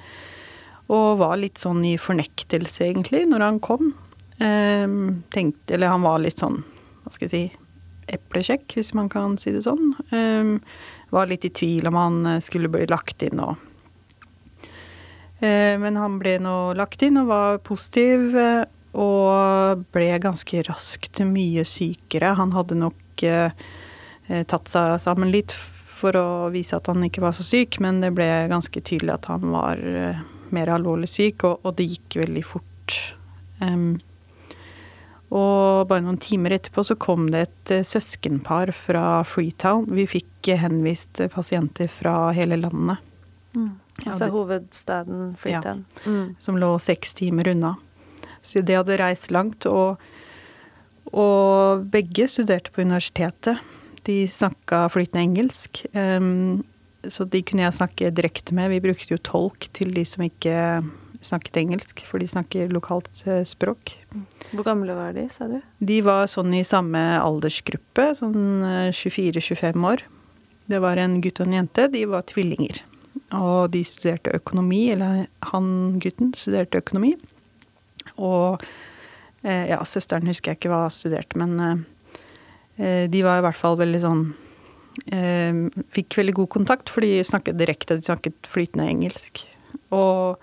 [0.89, 3.93] Og var litt sånn i fornektelse, egentlig, når han kom.
[4.41, 6.63] Ehm, tenkte, eller han var litt sånn,
[7.05, 7.45] hva skal jeg si
[8.09, 9.93] eplekjekk, hvis man kan si det sånn.
[10.13, 10.55] Um,
[11.13, 13.57] var litt i tvil om han eh, skulle bli lagt inn og
[15.39, 18.65] Eh, Men han ble nå lagt inn og var positiv, eh,
[18.99, 22.33] og ble ganske raskt mye sykere.
[22.35, 23.53] Han hadde nok eh, eh,
[24.29, 25.55] tatt seg sammen litt
[25.99, 29.31] for å vise at han ikke var så syk, men det ble ganske tydelig at
[29.31, 30.21] han var eh,
[30.55, 32.99] mer alvorlig syk, og, og det gikk veldig fort.
[33.59, 33.99] Um,
[35.29, 39.85] og bare noen timer etterpå så kom det et eh, søskenpar fra Freetown.
[39.93, 43.03] Vi fikk eh, henvist eh, pasienter fra hele landet.
[43.53, 43.75] Mm.
[44.07, 45.83] Altså hovedstaden Freetown.
[46.07, 46.37] Mm.
[46.41, 47.75] som lå seks timer unna.
[48.41, 49.99] Så de hadde reist langt, og,
[51.11, 53.61] og begge studerte på universitetet.
[54.09, 56.63] De snakka flytende engelsk, em,
[57.05, 58.73] så de kunne jeg snakke direkte med.
[58.73, 60.57] Vi brukte jo tolk til de som ikke
[61.25, 63.93] snakket engelsk, for de snakker lokalt eh, språk.
[64.53, 65.59] Hvor gamle var de, sa du?
[65.83, 70.05] De var sånn i samme aldersgruppe, sånn eh, 24-25 år.
[70.69, 71.89] Det var en gutt og en jente.
[71.93, 72.83] De var tvillinger.
[73.35, 77.15] Og de studerte økonomi, eller han gutten studerte økonomi.
[78.17, 78.63] Og
[79.43, 81.87] eh, ja, søsteren husker jeg ikke hva studerte, men eh, eh,
[82.79, 84.21] de var i hvert fall veldig sånn
[85.11, 85.57] eh,
[85.95, 89.43] Fikk veldig god kontakt, for de snakket direkte, de snakket flytende engelsk.
[89.95, 90.39] Og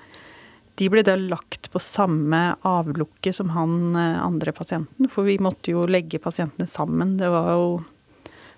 [0.75, 5.71] de ble da lagt på samme avlukke som han eh, andre pasienten, for vi måtte
[5.71, 7.15] jo legge pasientene sammen.
[7.21, 7.67] Det var jo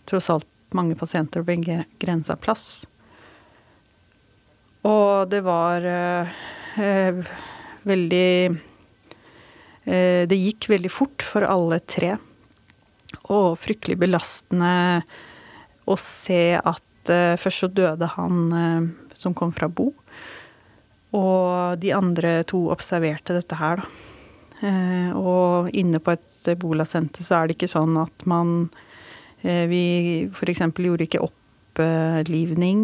[0.09, 2.87] tross alt mange pasienter og begrensa plass.
[4.87, 6.39] Og det var eh,
[6.79, 7.21] eh,
[7.87, 8.31] veldig
[9.85, 12.15] eh, Det gikk veldig fort for alle tre.
[13.27, 15.03] Og fryktelig belastende
[15.87, 19.91] å se at uh, først så døde han uh, som kom fra Bo.
[21.15, 24.03] Og de andre to observerte dette her, da.
[24.57, 28.71] Uh, og inne på et bolasenter så er det ikke sånn at man
[29.37, 30.63] Vi f.eks.
[30.81, 32.79] gjorde ikke opplivning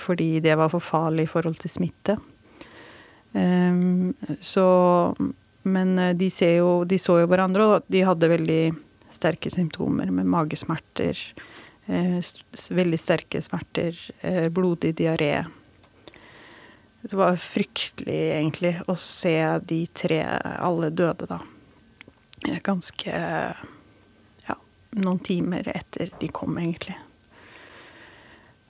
[0.00, 2.14] fordi det var for farlig i forhold til smitte.
[4.40, 4.64] Så
[5.68, 8.62] Men de, jo, de så jo hverandre, og de hadde veldig
[9.18, 11.18] sterke symptomer med magesmerter.
[11.88, 12.20] Eh,
[12.70, 15.46] veldig sterke smerter, eh, blodig diaré.
[17.00, 21.40] Det var fryktelig, egentlig, å se de tre alle døde, da.
[22.46, 23.12] Eh, Ganske
[24.48, 24.56] Ja,
[25.00, 26.96] noen timer etter de kom, egentlig.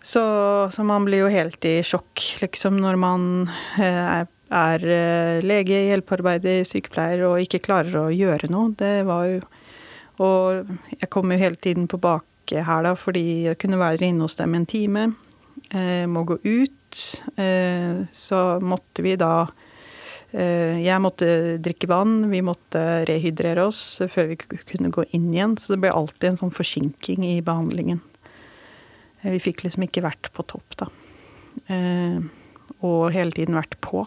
[0.00, 6.62] Så, så man blir jo helt i sjokk, liksom, når man er, er lege, hjelpearbeider,
[6.64, 8.70] sykepleier og ikke klarer å gjøre noe.
[8.78, 9.40] Det var jo
[10.18, 12.18] Og jeg kom jo hele tiden på da,
[12.96, 15.02] fordi jeg kunne være inne hos dem en time.
[15.70, 17.00] Eh, må gå ut.
[17.37, 19.50] Eh, så måtte vi da
[20.33, 25.59] eh, Jeg måtte drikke vann, vi måtte rehydrere oss før vi kunne gå inn igjen.
[25.61, 28.00] Så det ble alltid en sånn forsinking i behandlingen.
[29.22, 30.88] Eh, Vi fikk liksom ikke vært på topp, da.
[31.68, 32.18] Eh,
[32.81, 34.07] og hele tiden vært på.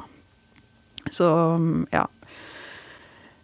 [1.11, 1.27] Så
[1.59, 2.07] mm, ja.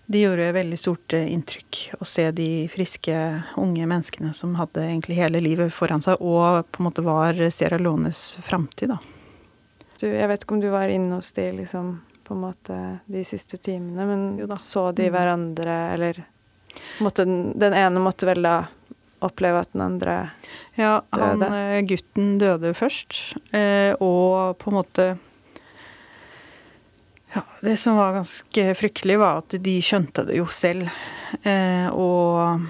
[0.10, 3.16] Det gjorde veldig stort eh, inntrykk å se de friske,
[3.60, 7.80] unge menneskene som hadde egentlig hele livet foran seg, og på en måte var Sierra
[7.82, 9.02] Leones framtid, da.
[10.00, 12.78] Du, jeg vet ikke om du var inne hos de liksom på en måte
[13.10, 15.14] de siste timene, men så de Mm.
[15.16, 16.24] hverandre, eller
[17.04, 18.56] måtte den, den ene måtte vel da
[19.26, 20.18] oppleve at den andre
[20.78, 21.48] Ja, han Døde.
[21.52, 25.08] eh, gutten døde først, eh, og på en måte
[27.38, 30.88] Ja, det som var ganske fryktelig, var at de skjønte det jo selv.
[31.46, 32.64] Eh, og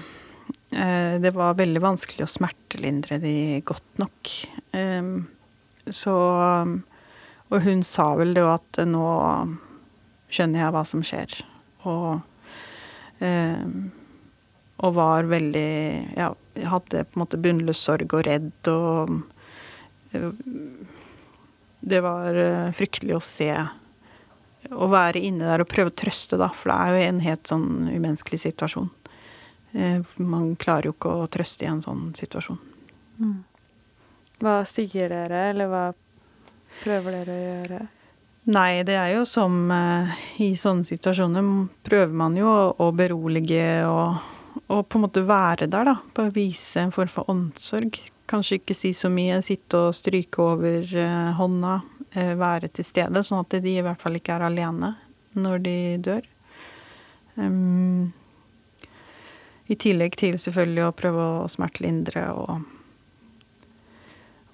[0.76, 3.32] eh, det var veldig vanskelig å smertelindre de
[3.64, 4.32] godt nok.
[4.76, 5.08] Eh,
[5.88, 6.16] så
[7.48, 9.06] Og hun sa vel det jo at nå
[10.28, 11.32] skjønner jeg hva som skjer.
[11.88, 13.64] Og eh,
[14.84, 15.72] og var veldig
[16.20, 16.34] Ja,
[16.74, 19.16] hadde på en måte bunnløs sorg og redd og
[20.12, 20.28] eh,
[21.80, 23.48] Det var eh, fryktelig å se
[24.68, 27.50] Å være inne der og prøve å trøste, da, for det er jo en helt
[27.50, 28.88] sånn umenneskelig situasjon.
[29.72, 32.58] Eh, Man klarer jo ikke å trøste i en sånn situasjon.
[34.42, 35.84] Hva sier dere, eller hva
[36.82, 37.80] prøver dere å gjøre?
[38.48, 41.48] Nei, det er jo som eh, i sånne situasjoner
[41.84, 44.22] prøver man jo å, berolige og,
[44.72, 45.98] og på en måte være der, da.
[46.00, 47.98] å vise en form for omsorg.
[48.28, 51.80] Kanskje ikke si så mye, sitte og stryke over eh, hånda.
[52.12, 54.94] Eh, være til stede, sånn at de i hvert fall ikke er alene
[55.38, 56.28] når de dør.
[57.38, 58.10] Um,
[59.70, 62.64] I tillegg til selvfølgelig å prøve å smertelindre og,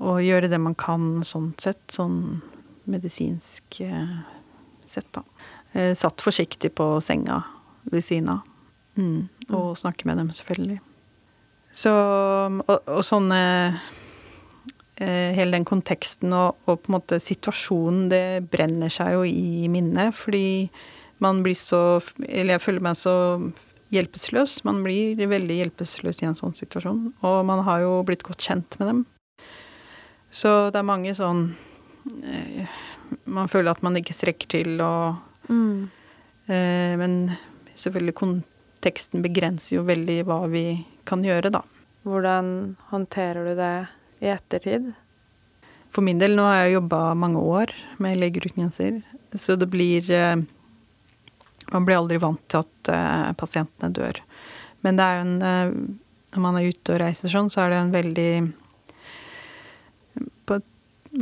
[0.05, 2.43] og gjøre det man kan sånn sett, sånn
[2.91, 4.17] medisinsk eh,
[4.91, 5.25] sett, da.
[5.73, 7.41] Eh, satt forsiktig på senga
[7.89, 8.51] ved siden av.
[8.95, 9.29] Mm.
[9.51, 10.79] Og snakke med dem, selvfølgelig.
[11.75, 13.41] Så Og, og sånne
[14.99, 20.15] hele den konteksten og, og, på en måte situasjonen, det brenner seg jo i minnet.
[20.15, 20.69] Fordi
[21.25, 23.15] man blir så Eller jeg føler meg så
[23.95, 24.63] hjelpeløs.
[24.67, 27.13] Man blir veldig hjelpeløs i en sånn situasjon.
[27.27, 29.03] Og man har jo blitt godt kjent med dem.
[30.35, 31.45] Så det er mange sånn
[32.27, 32.67] eh,
[33.31, 35.85] Man føler at man ikke strekker til og mm.
[36.51, 37.15] eh, Men
[37.79, 40.67] selvfølgelig konteksten begrenser jo veldig hva vi
[41.07, 41.63] kan gjøre, da.
[42.05, 43.75] Hvordan håndterer du det
[44.23, 44.93] i ettertid?
[45.95, 47.73] For min del, nå har jeg jobba mange år
[48.03, 48.99] med grenser,
[49.35, 50.37] så det blir eh,
[51.73, 54.19] Man blir aldri vant til at uh, pasientene dør.
[54.85, 55.95] Men det er jo en uh,
[56.35, 58.33] Når man er ute og reiser sånn, så er det en veldig
[60.45, 60.67] På en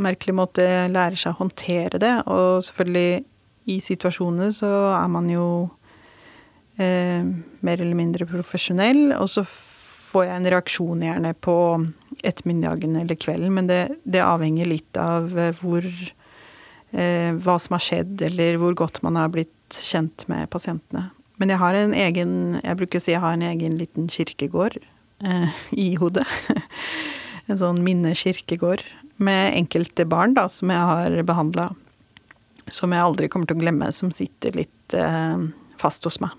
[0.02, 2.14] merkelig måte lærer seg å håndtere det.
[2.26, 3.24] Og selvfølgelig,
[3.70, 5.46] i situasjoner så er man jo
[6.80, 7.22] eh,
[7.60, 11.56] mer eller mindre profesjonell, og så får jeg en reaksjon gjerne på
[12.22, 17.84] ettermiddagen eller kvelden, men det, det avhenger litt av eh, hvor eh, Hva som har
[17.84, 21.08] skjedd, eller hvor godt man har blitt kjent med pasientene.
[21.40, 24.78] Men jeg har en egen Jeg bruker å si jeg har en egen liten kirkegård
[25.24, 26.26] eh, i hodet.
[27.48, 28.84] en sånn minnekirkegård
[29.22, 31.70] med enkelte barn da, som jeg har behandla.
[32.70, 35.48] Som jeg aldri kommer til å glemme, som sitter litt eh,
[35.80, 36.36] fast hos meg.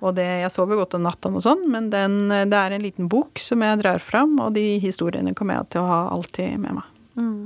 [0.00, 3.10] Og det, jeg sover godt om natta og sånn, men den, det er en liten
[3.12, 6.78] bok som jeg drar fram, og de historiene kommer jeg til å ha alltid med
[6.78, 6.90] meg.
[7.16, 7.40] Mm.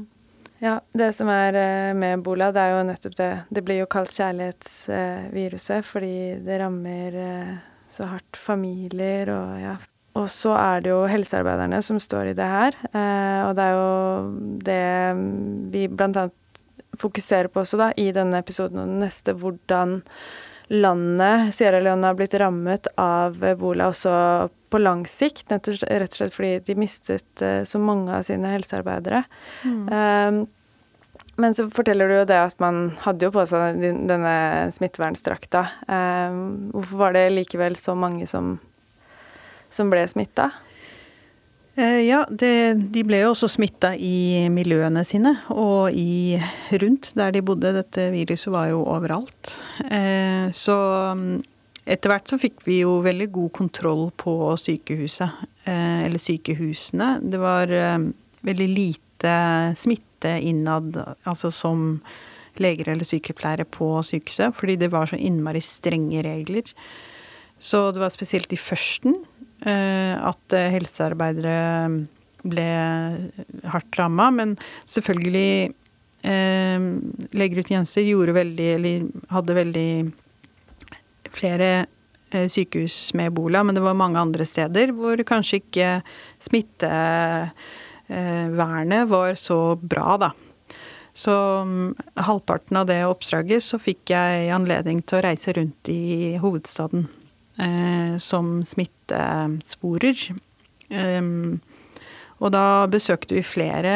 [0.60, 3.88] Ja, det som er eh, med ebola, det er jo nettopp det Det blir jo
[3.88, 7.54] kalt kjærlighetsviruset fordi det rammer eh,
[7.90, 9.78] så hardt familier og ja.
[10.20, 13.78] Og så er det jo helsearbeiderne som står i det her, eh, og det er
[13.78, 13.88] jo
[14.66, 14.84] det
[15.72, 16.62] vi blant annet
[17.00, 20.00] fokuserer på også da i denne episoden og den neste, hvordan
[20.70, 24.12] landet Sierra Leone har blitt rammet av ebola også
[24.70, 29.24] på lang sikt, rett og slett fordi de mistet uh, så mange av sine helsearbeidere.
[29.66, 29.82] Mm.
[29.90, 30.40] Um,
[31.40, 34.34] men så forteller du jo det at man hadde jo på seg denne
[34.76, 35.64] smittevernsdrakta.
[35.88, 38.58] Um, hvorfor var det likevel så mange som,
[39.74, 40.50] som ble smitta?
[41.80, 46.36] Eh, ja, det, de ble jo også smitta i miljøene sine og i
[46.82, 47.72] rundt der de bodde.
[47.78, 49.54] Dette viruset var jo overalt.
[49.86, 50.76] Eh, så
[51.16, 51.38] mm,
[51.88, 57.14] etter hvert så fikk vi jo veldig god kontroll på sykehuset, eh, eller sykehusene.
[57.24, 57.72] Det var
[58.44, 59.36] veldig lite
[59.80, 60.96] smitte innad,
[61.28, 62.00] altså som
[62.60, 66.66] leger eller sykepleiere på sykehuset, fordi det var så innmari strenge regler.
[67.60, 69.16] Så det var spesielt i førsten
[69.66, 71.58] at eh, helsearbeidere
[72.40, 72.70] ble
[73.68, 74.30] hardt ramma.
[74.32, 74.56] Men
[74.88, 75.74] selvfølgelig
[76.24, 76.80] eh,
[77.36, 78.96] Leger uten grenser gjorde veldig, eller
[79.34, 79.90] hadde veldig
[81.30, 81.70] flere
[82.30, 86.06] sykehus med ebola, men det var mange andre steder hvor kanskje ikke
[86.46, 90.30] smittevernet var så bra, da.
[91.12, 96.36] Så um, halvparten av det oppdraget så fikk jeg anledning til å reise rundt i
[96.40, 97.19] hovedstaden eh,
[98.22, 100.22] som smittesporer.
[102.40, 103.94] Og da besøkte vi flere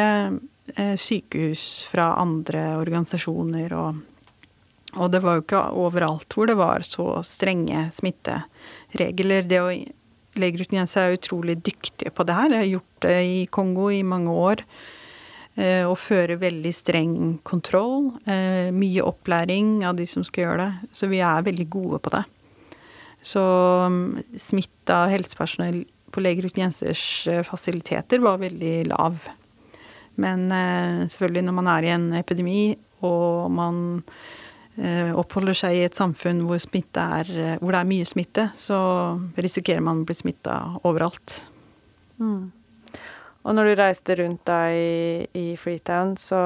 [0.75, 4.03] eh, sykehus fra andre organisasjoner og
[4.95, 9.43] og det var jo ikke overalt hvor det var så strenge smitteregler.
[9.43, 9.73] Det å
[10.39, 12.51] Leger uten grenser er utrolig dyktige på det her.
[12.51, 14.63] Jeg har gjort det i Kongo i mange år.
[15.55, 17.13] Eh, og fører veldig streng
[17.47, 18.09] kontroll.
[18.27, 20.91] Eh, mye opplæring av de som skal gjøre det.
[20.95, 22.25] Så vi er veldig gode på det.
[23.25, 23.41] Så
[24.37, 25.81] smitt av helsepersonell
[26.13, 29.17] på Leger uten grensers eh, fasiliteter var veldig lav.
[30.21, 32.59] Men eh, selvfølgelig når man er i en epidemi
[33.05, 33.79] og man
[34.77, 38.77] eh, oppholder seg i et samfunn hvor, er, hvor, det er mye smitte, så
[39.35, 41.39] risikerer man å bli smitta overalt.
[42.21, 42.53] Mm.
[43.45, 46.39] Og når du reiste rundt da i, i Freetown, så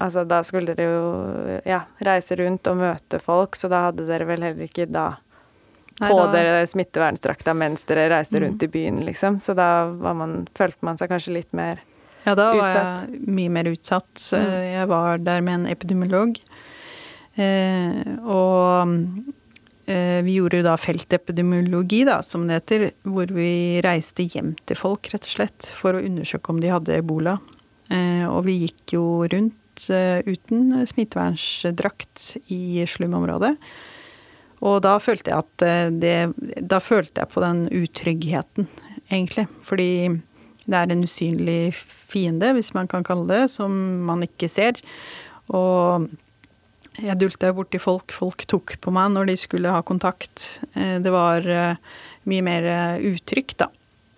[0.00, 4.28] Altså, da skulle dere jo ja, reise rundt og møte folk, så da hadde dere
[4.28, 5.10] vel heller ikke da
[6.00, 6.30] Nei, på da...
[6.32, 8.44] dere smittevernstrakta mens dere reiste mm.
[8.46, 9.36] rundt i byen, liksom.
[9.44, 11.86] Så da man, følte man seg kanskje litt mer utsatt.
[12.28, 14.24] Ja, da var jeg mye mer utsatt.
[14.32, 14.48] Mm.
[14.70, 16.40] Jeg var der med en epidemiolog.
[17.40, 18.96] Eh, og
[19.88, 23.52] eh, vi gjorde jo da feltepidemiologi, da, som det heter, hvor vi
[23.84, 27.38] reiste hjem til folk, rett og slett, for å undersøke om de hadde ebola.
[27.90, 29.56] Eh, og vi gikk jo rundt
[29.88, 33.54] Eh, uten smittevernsdrakt i slumområdet.
[34.60, 36.16] Og da følte jeg at eh, det
[36.68, 38.68] Da følte jeg på den utryggheten,
[39.08, 39.46] egentlig.
[39.64, 40.20] Fordi
[40.66, 41.72] det er en usynlig
[42.10, 43.72] fiende, hvis man kan kalle det, som
[44.06, 44.76] man ikke ser.
[45.48, 46.10] Og
[47.00, 48.12] jeg dulta borti folk.
[48.12, 50.60] Folk tok på meg når de skulle ha kontakt.
[50.74, 51.46] Eh, det var
[52.28, 53.70] mye mer utrygt, da.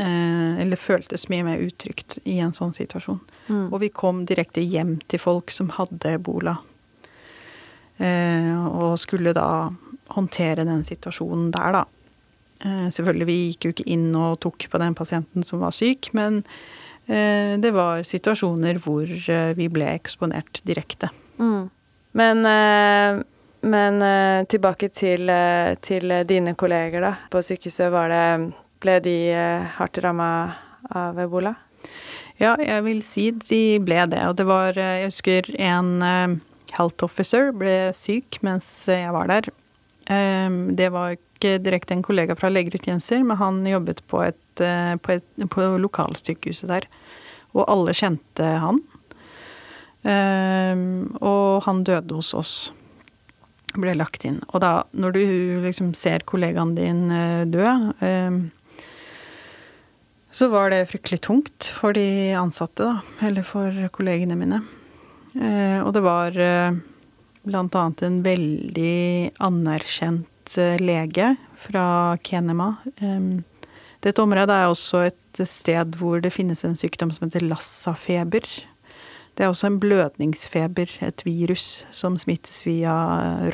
[0.02, 3.22] Eh, eller føltes mye mer utrygt i en sånn situasjon.
[3.70, 6.56] Og vi kom direkte hjem til folk som hadde ebola.
[8.02, 9.70] Eh, og skulle da
[10.12, 11.84] håndtere den situasjonen der, da.
[12.62, 16.12] Eh, selvfølgelig, vi gikk jo ikke inn og tok på den pasienten som var syk,
[16.16, 16.42] men
[17.08, 19.10] eh, det var situasjoner hvor
[19.58, 21.10] vi ble eksponert direkte.
[21.42, 21.70] Mm.
[22.18, 23.22] Men, eh,
[23.62, 24.02] men
[24.50, 25.30] tilbake til,
[25.86, 27.92] til dine kolleger da, på sykehuset.
[27.94, 28.24] Var det,
[28.82, 30.30] ble de eh, hardt ramma
[30.90, 31.54] av ebola?
[32.40, 34.22] Ja, jeg vil si de ble det.
[34.28, 36.38] Og det var eh, Jeg husker en eh,
[36.76, 39.50] health officer ble syk mens jeg var der.
[40.10, 44.38] Ehm, Det var ikke direkte en kollega fra Legeutjenester, men han jobbet på, et,
[45.02, 46.86] på, et, på lokalsykehuset der.
[47.52, 48.80] Og alle kjente han.
[50.08, 52.54] Ehm, Og han døde hos oss.
[53.76, 54.40] Ble lagt inn.
[54.52, 55.22] Og da, når du
[55.66, 57.06] liksom ser kollegaen din
[57.52, 57.64] dø
[58.04, 58.42] ehm,
[60.32, 63.26] så var det fryktelig tungt for de ansatte, da.
[63.26, 64.62] Eller for kollegene mine.
[65.36, 66.80] Eh, og det var eh,
[67.52, 68.96] annet en veldig
[69.44, 72.74] anerkjent eh, lege fra Kenema.
[74.02, 78.48] Dette området er også et sted hvor det finnes en sykdom som heter lassafeber.
[79.36, 82.92] Det er også en blødningsfeber, et virus som smittes via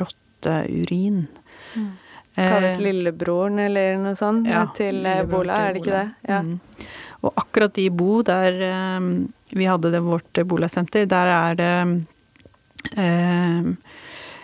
[0.01, 1.27] rotteurin.
[2.35, 6.09] Kalles Eh, lillebroren eller noe sånt ja, til Bola, er det ikke det?
[6.29, 6.39] Ja.
[6.45, 6.59] Mm.
[7.25, 9.09] Og akkurat i Bo, der eh,
[9.49, 11.73] vi hadde det vårt Bola-senter, der er det
[12.95, 13.73] eh,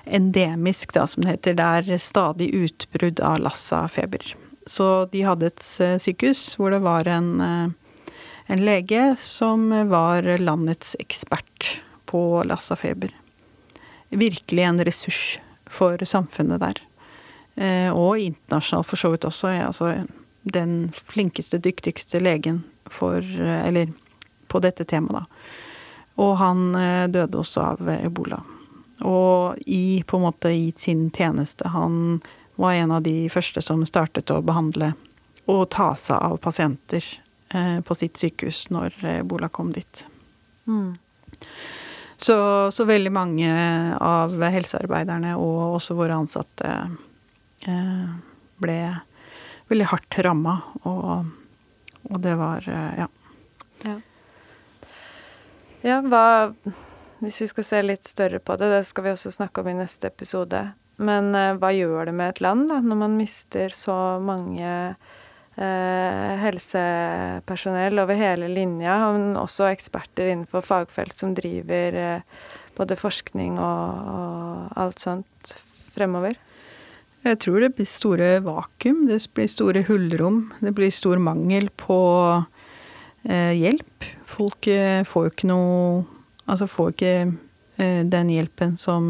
[0.06, 1.58] endemisk, da, som det heter.
[1.58, 4.36] Det er stadig utbrudd av Lassa-feber.
[4.66, 8.16] Så de hadde et eh, sykehus hvor det var en, eh,
[8.54, 11.78] en lege som var landets ekspert
[12.10, 13.14] på Lassa-feber.
[14.10, 15.24] Virkelig en ressurs
[15.70, 16.82] for samfunnet der.
[17.56, 19.52] Eh, og internasjonalt for så vidt også.
[19.68, 19.92] Altså,
[20.44, 23.94] den flinkeste, dyktigste legen for eh, Eller
[24.48, 25.26] på dette temaet, da.
[26.22, 28.42] Og han eh, døde også av ebola.
[29.04, 31.68] Og i, på en måte, i sin tjeneste.
[31.68, 32.22] Han
[32.56, 34.94] var en av de første som startet å behandle
[35.52, 37.04] og ta seg av pasienter
[37.86, 40.00] på sitt sykehus når ebola kom dit.
[40.66, 40.96] Mm.
[42.18, 42.38] Så,
[42.72, 43.52] så veldig mange
[44.02, 46.72] av helsearbeiderne og også våre ansatte
[48.62, 48.78] ble
[49.70, 50.56] veldig hardt ramma,
[50.86, 51.32] og,
[52.12, 53.08] og det var eh, ja.
[53.86, 53.96] Ja.
[55.86, 56.26] ja, hva
[57.24, 59.78] Hvis vi skal se litt større på det, det skal vi også snakke om i
[59.78, 60.62] neste episode.
[61.02, 66.34] Men eh, hva gjør det med et land da, når man mister så mange eh,
[66.44, 72.46] helsepersonell over hele linja, men også eksperter innenfor fagfelt som driver eh,
[72.78, 75.56] både forskning og, og alt sånt
[75.96, 76.36] fremover?
[77.26, 81.98] Jeg tror det blir store vakuum, det blir store hullrom, det blir stor mangel på
[83.26, 84.06] eh, hjelp.
[84.30, 86.04] Folk eh, får jo ikke noe
[86.46, 87.14] Altså får ikke
[87.82, 89.08] eh, den hjelpen som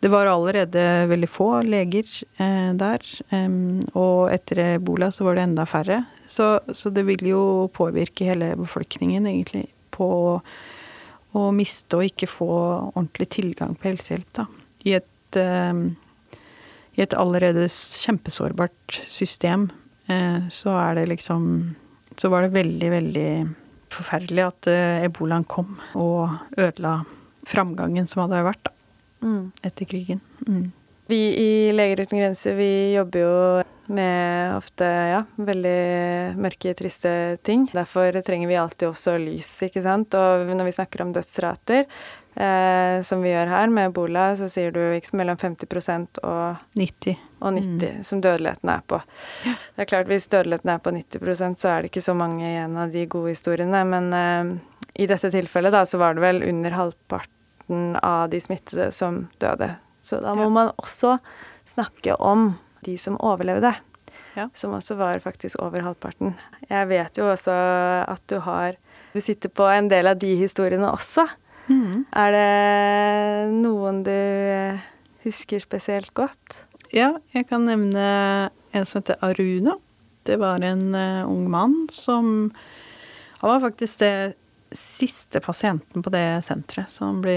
[0.00, 0.80] Det var allerede
[1.10, 2.08] veldig få leger
[2.40, 5.98] eh, der, em, og etter ebola så var det enda færre.
[6.28, 7.42] Så, så det vil jo
[7.76, 10.08] påvirke hele befolkningen, egentlig, på
[11.36, 12.50] å miste og ikke få
[12.94, 14.46] ordentlig tilgang på helsehjelp, da.
[14.88, 15.82] I et em,
[16.96, 19.68] i et allerede kjempesårbart system,
[20.08, 21.76] eh, så er det liksom
[22.16, 23.30] Så var det veldig, veldig
[23.92, 27.04] forferdelig at eh, ebolaen kom og ødela
[27.46, 28.72] framgangen som hadde vært da,
[29.22, 29.52] Mm.
[29.62, 30.20] etter krigen.
[30.46, 30.72] Mm.
[31.08, 33.62] Vi i Leger uten grenser, vi jobber jo
[33.94, 37.68] med ofte ja, veldig mørke, triste ting.
[37.72, 40.14] Derfor trenger vi alltid også lys, ikke sant.
[40.18, 41.86] Og når vi snakker om dødsrater,
[42.36, 47.16] eh, som vi gjør her med ebola, så sier du ikke, mellom 50% og 90.
[47.40, 49.00] og 90 som dødeligheten er på.
[49.44, 52.76] Det er klart Hvis dødeligheten er på 90% så er det ikke så mange igjen
[52.80, 53.82] av de gode historiene.
[53.88, 54.52] Men eh,
[55.02, 59.72] i dette tilfellet da, så var det vel under halvparten av de smittede som døde.
[60.02, 60.48] Så da må Ja.
[60.48, 61.18] man også
[61.74, 63.74] snakke om de som overlevde.
[64.36, 64.48] Ja.
[64.54, 66.34] Som også var faktisk over halvparten.
[66.70, 67.52] Jeg vet jo også
[68.08, 68.76] at du har
[69.14, 71.26] Du sitter på en del av de historiene også.
[71.66, 72.04] Mm.
[72.14, 74.86] Er det noen du eh,
[75.26, 76.62] husker spesielt godt?
[76.94, 78.06] Ja, jeg kan nevne
[78.76, 79.76] en som heter Aruna.
[80.26, 82.50] Det var en uh, ung mann som
[83.38, 84.34] Han var faktisk det
[84.70, 86.90] siste pasienten på det senteret.
[86.90, 87.36] Så han ble,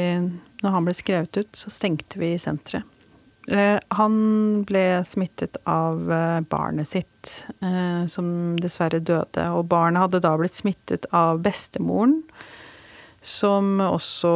[0.63, 2.87] når han ble skrevet ut, så stengte vi senteret.
[3.49, 4.15] Uh, han
[4.69, 7.33] ble smittet av uh, barnet sitt,
[8.09, 9.43] som dessverre døde.
[9.53, 12.21] Og barnet hadde da blitt smittet av bestemoren,
[13.21, 14.33] som også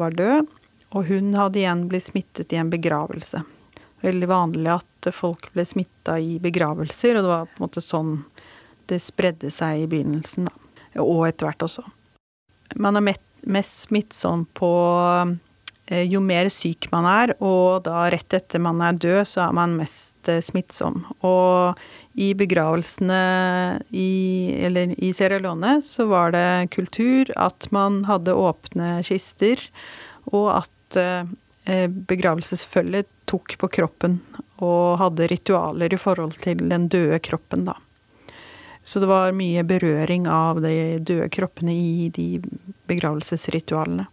[0.00, 0.48] var død.
[0.96, 3.42] Og hun hadde igjen blitt smittet i en begravelse.
[4.04, 8.12] Veldig vanlig at folk ble smitta i begravelser, og det var på en måte sånn
[8.86, 10.54] det spredde seg i begynnelsen, da.
[11.02, 11.82] Og etter hvert også.
[12.80, 14.70] Man er mest smittsom på
[15.90, 19.58] eh, jo mer syk man er, og da rett etter man er død, så er
[19.58, 21.02] man mest eh, smittsom.
[21.26, 21.76] Og
[22.16, 23.20] i begravelsene
[23.90, 24.10] i,
[24.64, 29.60] eller i Sierra Leone så var det kultur at man hadde åpne kister,
[30.32, 34.20] og at eh, begravelsesfølget tok på kroppen
[34.64, 37.76] og hadde ritualer i forhold til den døde kroppen, da.
[38.86, 42.38] Så det var mye berøring av de døde kroppene i de
[42.86, 44.06] begravelsesritualene.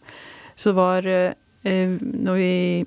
[0.58, 2.86] Så det var eh, Når vi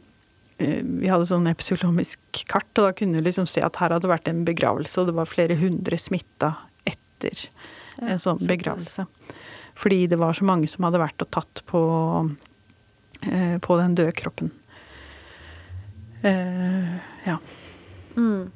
[0.59, 4.29] Vi hadde sånn epsilomisk kart, og da kunne vi liksom se at her hadde vært
[4.31, 6.55] en begravelse, og det var flere hundre smitta
[6.89, 7.49] etter
[8.01, 9.05] en sånn begravelse.
[9.77, 11.81] Fordi det var så mange som hadde vært og tatt på,
[13.29, 14.51] eh, på den døde kroppen.
[16.25, 16.97] Eh,
[17.27, 17.37] ja.
[18.17, 18.51] Mm.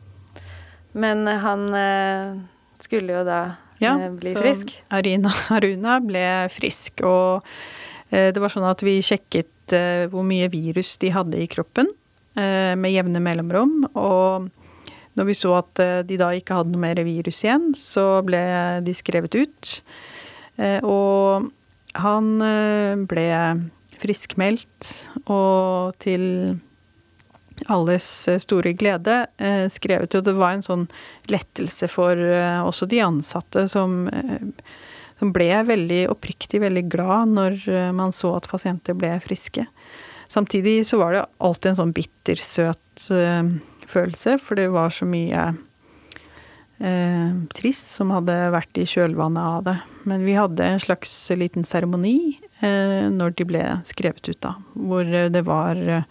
[0.92, 2.40] Men eh, han eh,
[2.80, 3.40] skulle jo da
[3.80, 4.72] Ja, eh, bli frisk.
[4.88, 7.46] Arina Aruna ble frisk, og
[8.08, 11.88] eh, det var sånn at vi sjekket eh, hvor mye virus de hadde i kroppen
[12.38, 13.84] eh, med jevne mellomrom.
[13.94, 14.48] Og
[15.18, 18.40] når vi så at eh, de da ikke hadde noe mer virus igjen, så ble
[18.86, 19.74] de skrevet ut.
[20.60, 21.50] Eh, og
[21.98, 22.26] han
[23.10, 23.28] ble
[24.00, 24.90] friskmeldt,
[25.26, 26.22] og til
[27.66, 28.06] alles
[28.40, 29.16] store glede
[29.74, 30.84] skrevet jo det var en sånn
[31.28, 32.14] lettelse for
[32.62, 34.06] også de ansatte som,
[35.20, 39.66] eh, ble ble veldig oppriktig veldig glad når eh, man så at pasienter ble friske.
[40.30, 43.48] Samtidig så var det alltid en sånn bittersøt uh,
[43.90, 45.46] følelse, for det var så mye
[46.78, 49.74] uh, trist som hadde vært i kjølvannet av det.
[50.06, 55.04] Men vi hadde en slags liten seremoni uh, når de ble skrevet ut, da, hvor
[55.04, 56.06] eh, det var eh,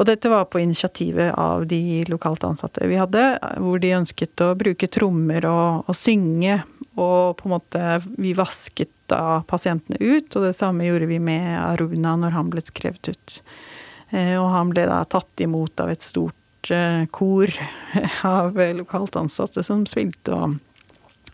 [0.00, 3.20] og dette var på initiativet av de lokalt ansatte vi hadde,
[3.62, 6.56] hvor de ønsket å bruke trommer og, og synge.
[7.00, 11.54] Og på en måte vi vasket da pasientene ut, og det samme gjorde vi med
[11.60, 13.38] Aruna når han ble skrevet ut.
[14.12, 17.52] Eh, og han ble da tatt imot av et stort eh, kor
[18.28, 20.58] av lokalt ansatte som spilte og,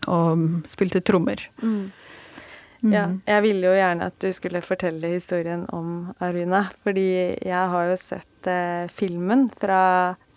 [0.07, 1.43] og spilte trommer.
[1.63, 1.89] Mm.
[2.81, 7.89] Ja, jeg ville jo gjerne at du skulle fortelle historien om Aruna, fordi jeg har
[7.89, 9.81] jo sett eh, filmen fra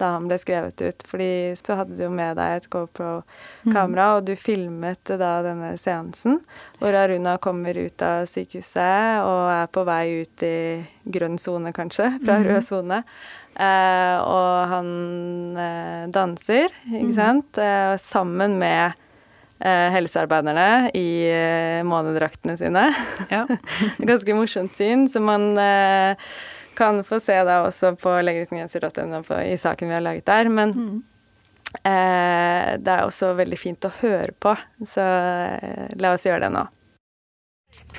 [0.01, 1.05] da han ble skrevet ut.
[1.07, 6.41] Fordi så hadde du jo med deg et GoPro-kamera, og du filmet da denne seansen
[6.81, 10.57] hvor Aruna kommer ut av sykehuset og er på vei ut i
[11.15, 13.05] grønn sone, kanskje, fra rød sone.
[13.53, 14.93] Eh, og han
[15.61, 18.97] eh, danser, ikke sant, eh, sammen med
[19.69, 22.89] helsearbeiderne i eh, månedraktene sine.
[23.31, 23.47] Ja.
[24.11, 26.17] Ganske morsomt syn, så man eh,
[26.75, 30.49] kan få se da også på leggetjenester.no i saken vi har laget der.
[30.49, 30.77] Men
[31.85, 34.57] eh, det er også veldig fint å høre på,
[34.89, 35.09] så
[35.59, 36.67] eh, la oss gjøre det nå.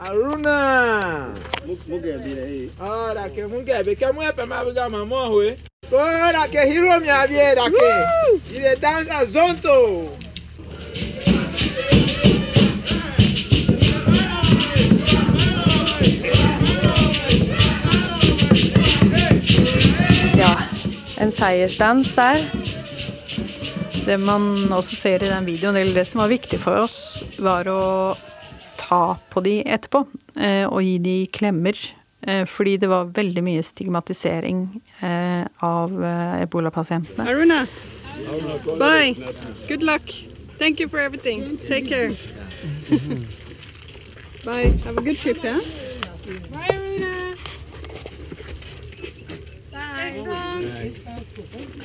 [0.06, 1.34] Aruna!
[2.80, 3.26] Ora
[21.24, 22.42] en seiersdans der.
[24.04, 27.70] Det man også ser i den videoen, eller det som var viktig for oss, var
[27.72, 28.16] å
[28.80, 30.04] ta på de etterpå
[30.36, 31.80] eh, og gi de klemmer.
[32.28, 34.66] Eh, fordi det var veldig mye stigmatisering
[35.04, 35.96] eh, av
[36.44, 37.28] ebolapasientene.
[37.30, 37.64] Aruna,
[38.80, 39.16] bye.
[39.70, 40.12] Good luck.
[40.60, 41.58] Thank you for everything.
[41.68, 42.12] Take care.
[44.46, 44.76] bye.
[44.84, 45.60] Have a good trip, yeah?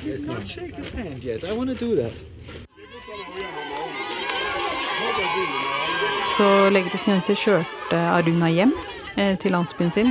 [0.04, 1.44] Let's not shake his hand yet.
[1.44, 2.24] I want to do that.
[6.36, 8.72] Så legerutinenser kjørte Aruna hjem
[9.16, 10.10] eh, til landsbyen sin.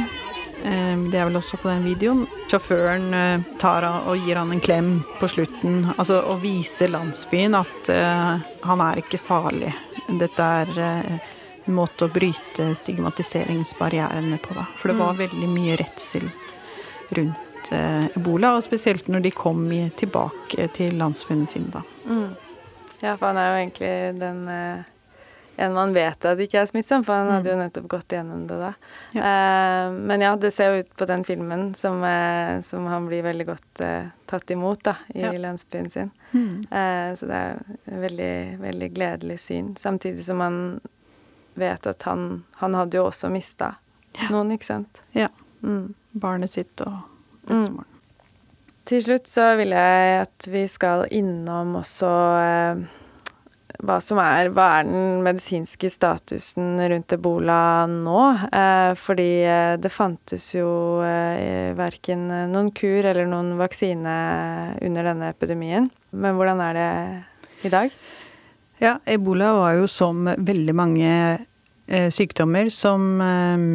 [0.63, 2.25] Eh, det er vel også på den videoen.
[2.51, 5.89] Sjåføren eh, tar og gir han en klem på slutten.
[5.97, 9.73] Altså å vise landsbyen at eh, han er ikke farlig.
[10.07, 11.17] Dette er eh,
[11.67, 14.63] en måte å bryte stigmatiseringsbarrierene på, da.
[14.79, 16.27] For det var veldig mye redsel
[17.15, 19.65] rundt eh, ebola, og spesielt når de kom
[19.97, 21.81] tilbake til landsbyen sin, da.
[23.01, 24.85] Ja, for han er jo egentlig den eh,
[25.59, 28.57] en man vet at ikke er smittsom, for han hadde jo nettopp gått gjennom det
[28.61, 28.67] da.
[29.17, 33.23] Eh, men ja, det ser jo ut på den filmen som, eh, som han blir
[33.25, 35.31] veldig godt eh, tatt imot da, i Ja.
[35.33, 36.11] landsbyen sin.
[36.69, 37.57] Eh, så det er
[37.87, 39.75] et veldig, veldig gledelig syn.
[39.81, 40.59] Samtidig som man
[41.57, 43.75] vet at han, han hadde jo også mista
[44.29, 45.01] noen, ikke sant.
[45.17, 45.29] Ja.
[45.63, 45.95] Mm.
[46.13, 46.99] Barnet sitt og
[47.49, 47.93] bestemoren.
[48.87, 52.85] Til slutt så vil jeg at vi skal innom også eh,
[53.83, 58.21] hva som er Hva er den medisinske statusen rundt ebola nå?
[58.47, 60.69] Eh, fordi eh, det fantes jo
[61.05, 64.15] eh, verken noen kur eller noen vaksine
[64.81, 65.91] under denne epidemien.
[66.15, 67.93] Men hvordan er det i dag?
[68.81, 73.67] Ja, ebola var jo som veldig mange eh, sykdommer som eh,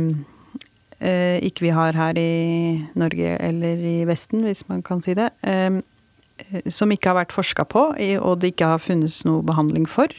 [1.02, 5.32] ikke vi har her i Norge eller i Vesten, hvis man kan si det.
[5.42, 5.80] Eh,
[6.70, 7.88] som ikke har vært forska på,
[8.22, 10.12] og det ikke har funnes noe behandling for.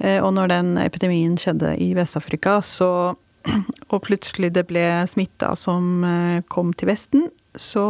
[0.00, 3.16] Eh, og når den epidemien skjedde i Vest-Afrika, så
[3.94, 7.22] Og plutselig det ble smitta som eh, kom til Vesten,
[7.56, 7.84] så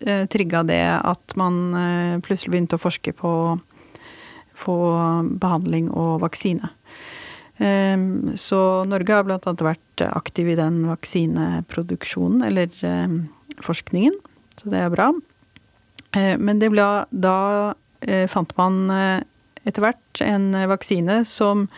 [0.00, 1.76] eh, trigga det at man
[2.24, 3.32] plutselig begynte å forske på,
[4.64, 4.76] på
[5.44, 6.72] behandling og vaksine.
[7.54, 12.72] Så Norge har annet vært aktiv i den vaksineproduksjonen, eller
[13.62, 14.16] forskningen.
[14.58, 15.12] Så det er bra.
[16.14, 17.38] Eh, men det ble, da
[18.06, 19.20] eh, fant man eh,
[19.64, 21.68] etter hvert en vaksine som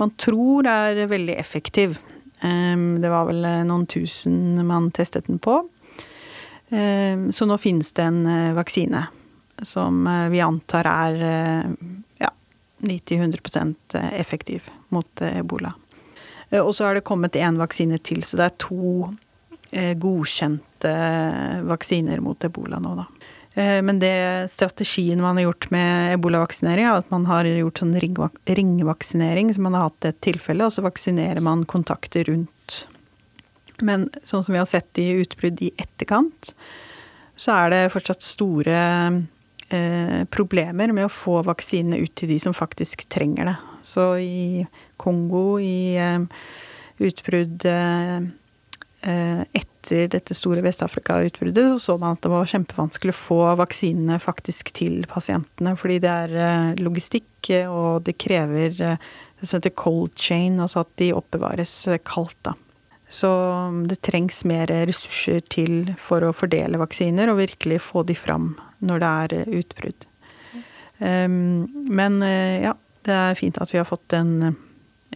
[0.00, 2.00] man tror er veldig effektiv.
[2.42, 5.60] Det var vel noen tusen man testet den på.
[6.66, 9.04] Så nå finnes det en vaksine
[9.62, 10.00] som
[10.32, 11.20] vi antar er
[12.82, 15.72] 90-100% effektiv mot ebola.
[16.60, 19.12] Og så har det kommet én vaksine til, så det er to
[19.72, 20.90] godkjente
[21.64, 23.06] vaksiner mot ebola nå, da.
[23.54, 27.98] Eh, men det strategien man har gjort med ebolavaksinering, er at man har gjort sånn
[28.00, 32.84] ringvaksinering, så man har hatt et tilfelle, og så vaksinerer man kontakter rundt.
[33.82, 36.54] Men sånn som vi har sett i utbrudd i etterkant,
[37.36, 38.78] så er det fortsatt store
[39.74, 43.56] eh, problemer med å få vaksinene ut til de som faktisk trenger det.
[43.86, 44.66] Så i
[45.00, 46.22] Kongo, i eh,
[47.02, 48.30] utbrudd eh,
[49.02, 54.20] Eh, etter dette store Vest-Afrika-utbruddet så så man at det var kjempevanskelig å få vaksinene
[54.22, 55.74] faktisk til pasientene.
[55.78, 60.92] Fordi det er eh, logistikk, og det krever det som heter cold chain, altså at
[61.02, 61.74] de oppbevares
[62.06, 62.38] kaldt.
[62.46, 62.54] da.
[63.10, 68.14] Så mm, det trengs mer ressurser til for å fordele vaksiner og virkelig få de
[68.14, 68.52] fram
[68.82, 70.08] når det er utbrudd.
[71.02, 72.76] Um, men ja,
[73.06, 74.52] det er fint at vi har fått en,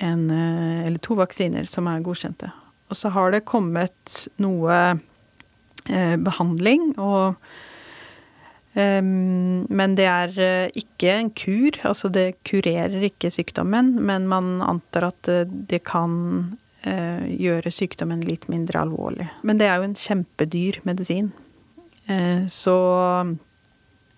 [0.03, 2.51] en eller to vaksiner som er godkjente.
[2.91, 4.75] Og så har det kommet noe
[5.91, 7.35] eh, behandling, og
[8.79, 11.81] eh, Men det er eh, ikke en kur.
[11.89, 18.23] Altså det kurerer ikke sykdommen, men man antar at eh, det kan eh, gjøre sykdommen
[18.27, 19.31] litt mindre alvorlig.
[19.43, 21.33] Men det er jo en kjempedyr medisin.
[22.07, 22.79] Eh, så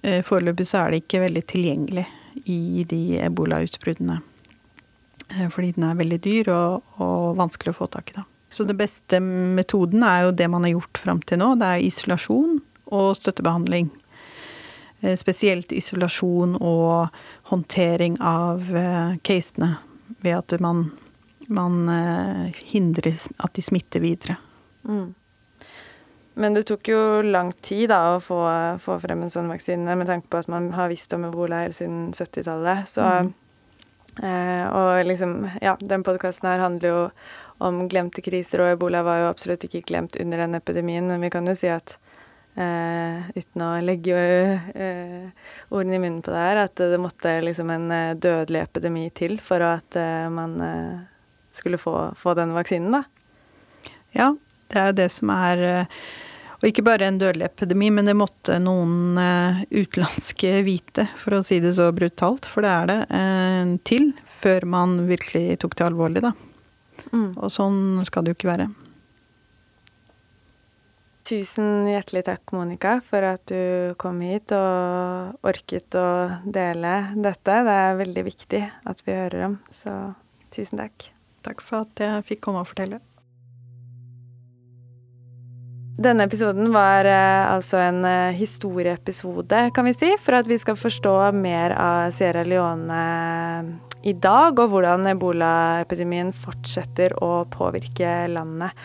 [0.02, 2.04] foreløpig så er det ikke veldig tilgjengelig
[2.46, 4.20] i de ebolautbruddene.
[5.52, 8.18] Fordi den er veldig dyr og, og vanskelig å få tak i.
[8.20, 8.24] da.
[8.48, 11.52] Så den beste metoden er jo det man har gjort fram til nå.
[11.60, 13.90] Det er isolasjon og støttebehandling.
[15.00, 17.12] Eh, spesielt isolasjon og
[17.52, 19.76] håndtering av eh, casene
[20.24, 20.88] ved at man,
[21.46, 24.38] man eh, hindrer at de smitter videre.
[24.88, 25.12] Mm.
[26.38, 28.38] Men det tok jo lang tid da å få,
[28.82, 31.74] få, frem en sånn vaksine, med tanke på at man har visst om ebola helt
[31.74, 32.86] siden 70-tallet.
[32.86, 33.30] Så mm.
[34.22, 35.34] eh, Og liksom,
[35.64, 37.00] ja, den podkasten her handler jo
[37.66, 41.32] om glemte kriser, og ebola var jo absolutt ikke glemt under den epidemien, men vi
[41.34, 41.98] kan jo si at
[42.58, 44.14] Uh, uten å legge
[44.74, 45.26] uh,
[45.70, 49.36] ordene i munnen på det her, at det måtte liksom en eh, dødelig epidemi til
[49.38, 50.56] for at uh, man
[51.54, 53.92] skulle få, få den vaksinen, da.
[54.16, 54.32] Ja,
[54.72, 55.62] det er jo det som er
[56.58, 59.14] og ikke bare en dødelig epidemi, men det måtte noen
[59.70, 62.98] utenlandske vite, for å si det så brutalt, for det er det,
[63.86, 66.34] til før man virkelig tok det alvorlig, da.
[67.12, 67.30] Mm.
[67.38, 68.68] Og sånn skal det jo ikke være.
[71.28, 76.08] Tusen hjertelig takk, Monica, for at du kom hit og orket å
[76.48, 77.58] dele dette.
[77.68, 79.98] Det er veldig viktig at vi hører om, så
[80.54, 81.10] tusen takk.
[81.44, 83.02] Takk for at jeg fikk komme og fortelle.
[85.98, 90.78] Denne episoden var eh, altså en eh, historieepisode, kan vi si, for at vi skal
[90.78, 93.02] forstå mer av Sierra Leone
[94.06, 98.76] i dag, og hvordan ebolaepidemien fortsetter å påvirke landet.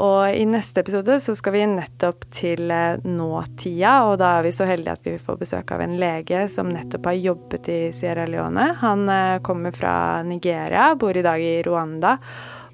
[0.00, 4.54] Og i neste episode så skal vi nettopp til eh, nåtida, og da er vi
[4.56, 8.24] så heldige at vi får besøk av en lege som nettopp har jobbet i Sierra
[8.24, 8.70] Leone.
[8.80, 9.94] Han eh, kommer fra
[10.24, 12.16] Nigeria, bor i dag i Rwanda,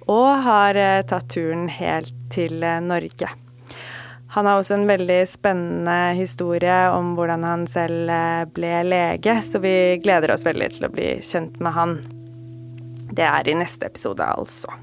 [0.06, 3.47] og har eh, tatt turen helt til Norge.
[4.30, 9.60] Han har også en veldig spennende historie om hvordan han selv eh, ble lege, så
[9.62, 11.96] vi gleder oss veldig til å bli kjent med han.
[13.08, 14.74] Det er i neste episode, altså.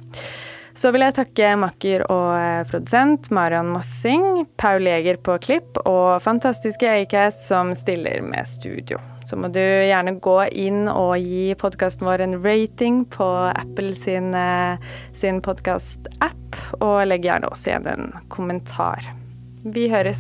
[0.75, 6.17] Så vil jeg takke makker og eh, produsent Marion Mossing, Paul Jeger på klipp og
[6.25, 8.99] fantastiske Acast som stiller med studio.
[9.25, 14.33] Så må du gjerne gå inn og gi podkasten vår en rating på Apple sin,
[14.35, 14.81] eh,
[15.15, 19.13] sin podkast-app, og legg gjerne også igjen en kommentar.
[19.65, 20.19] Vi høres.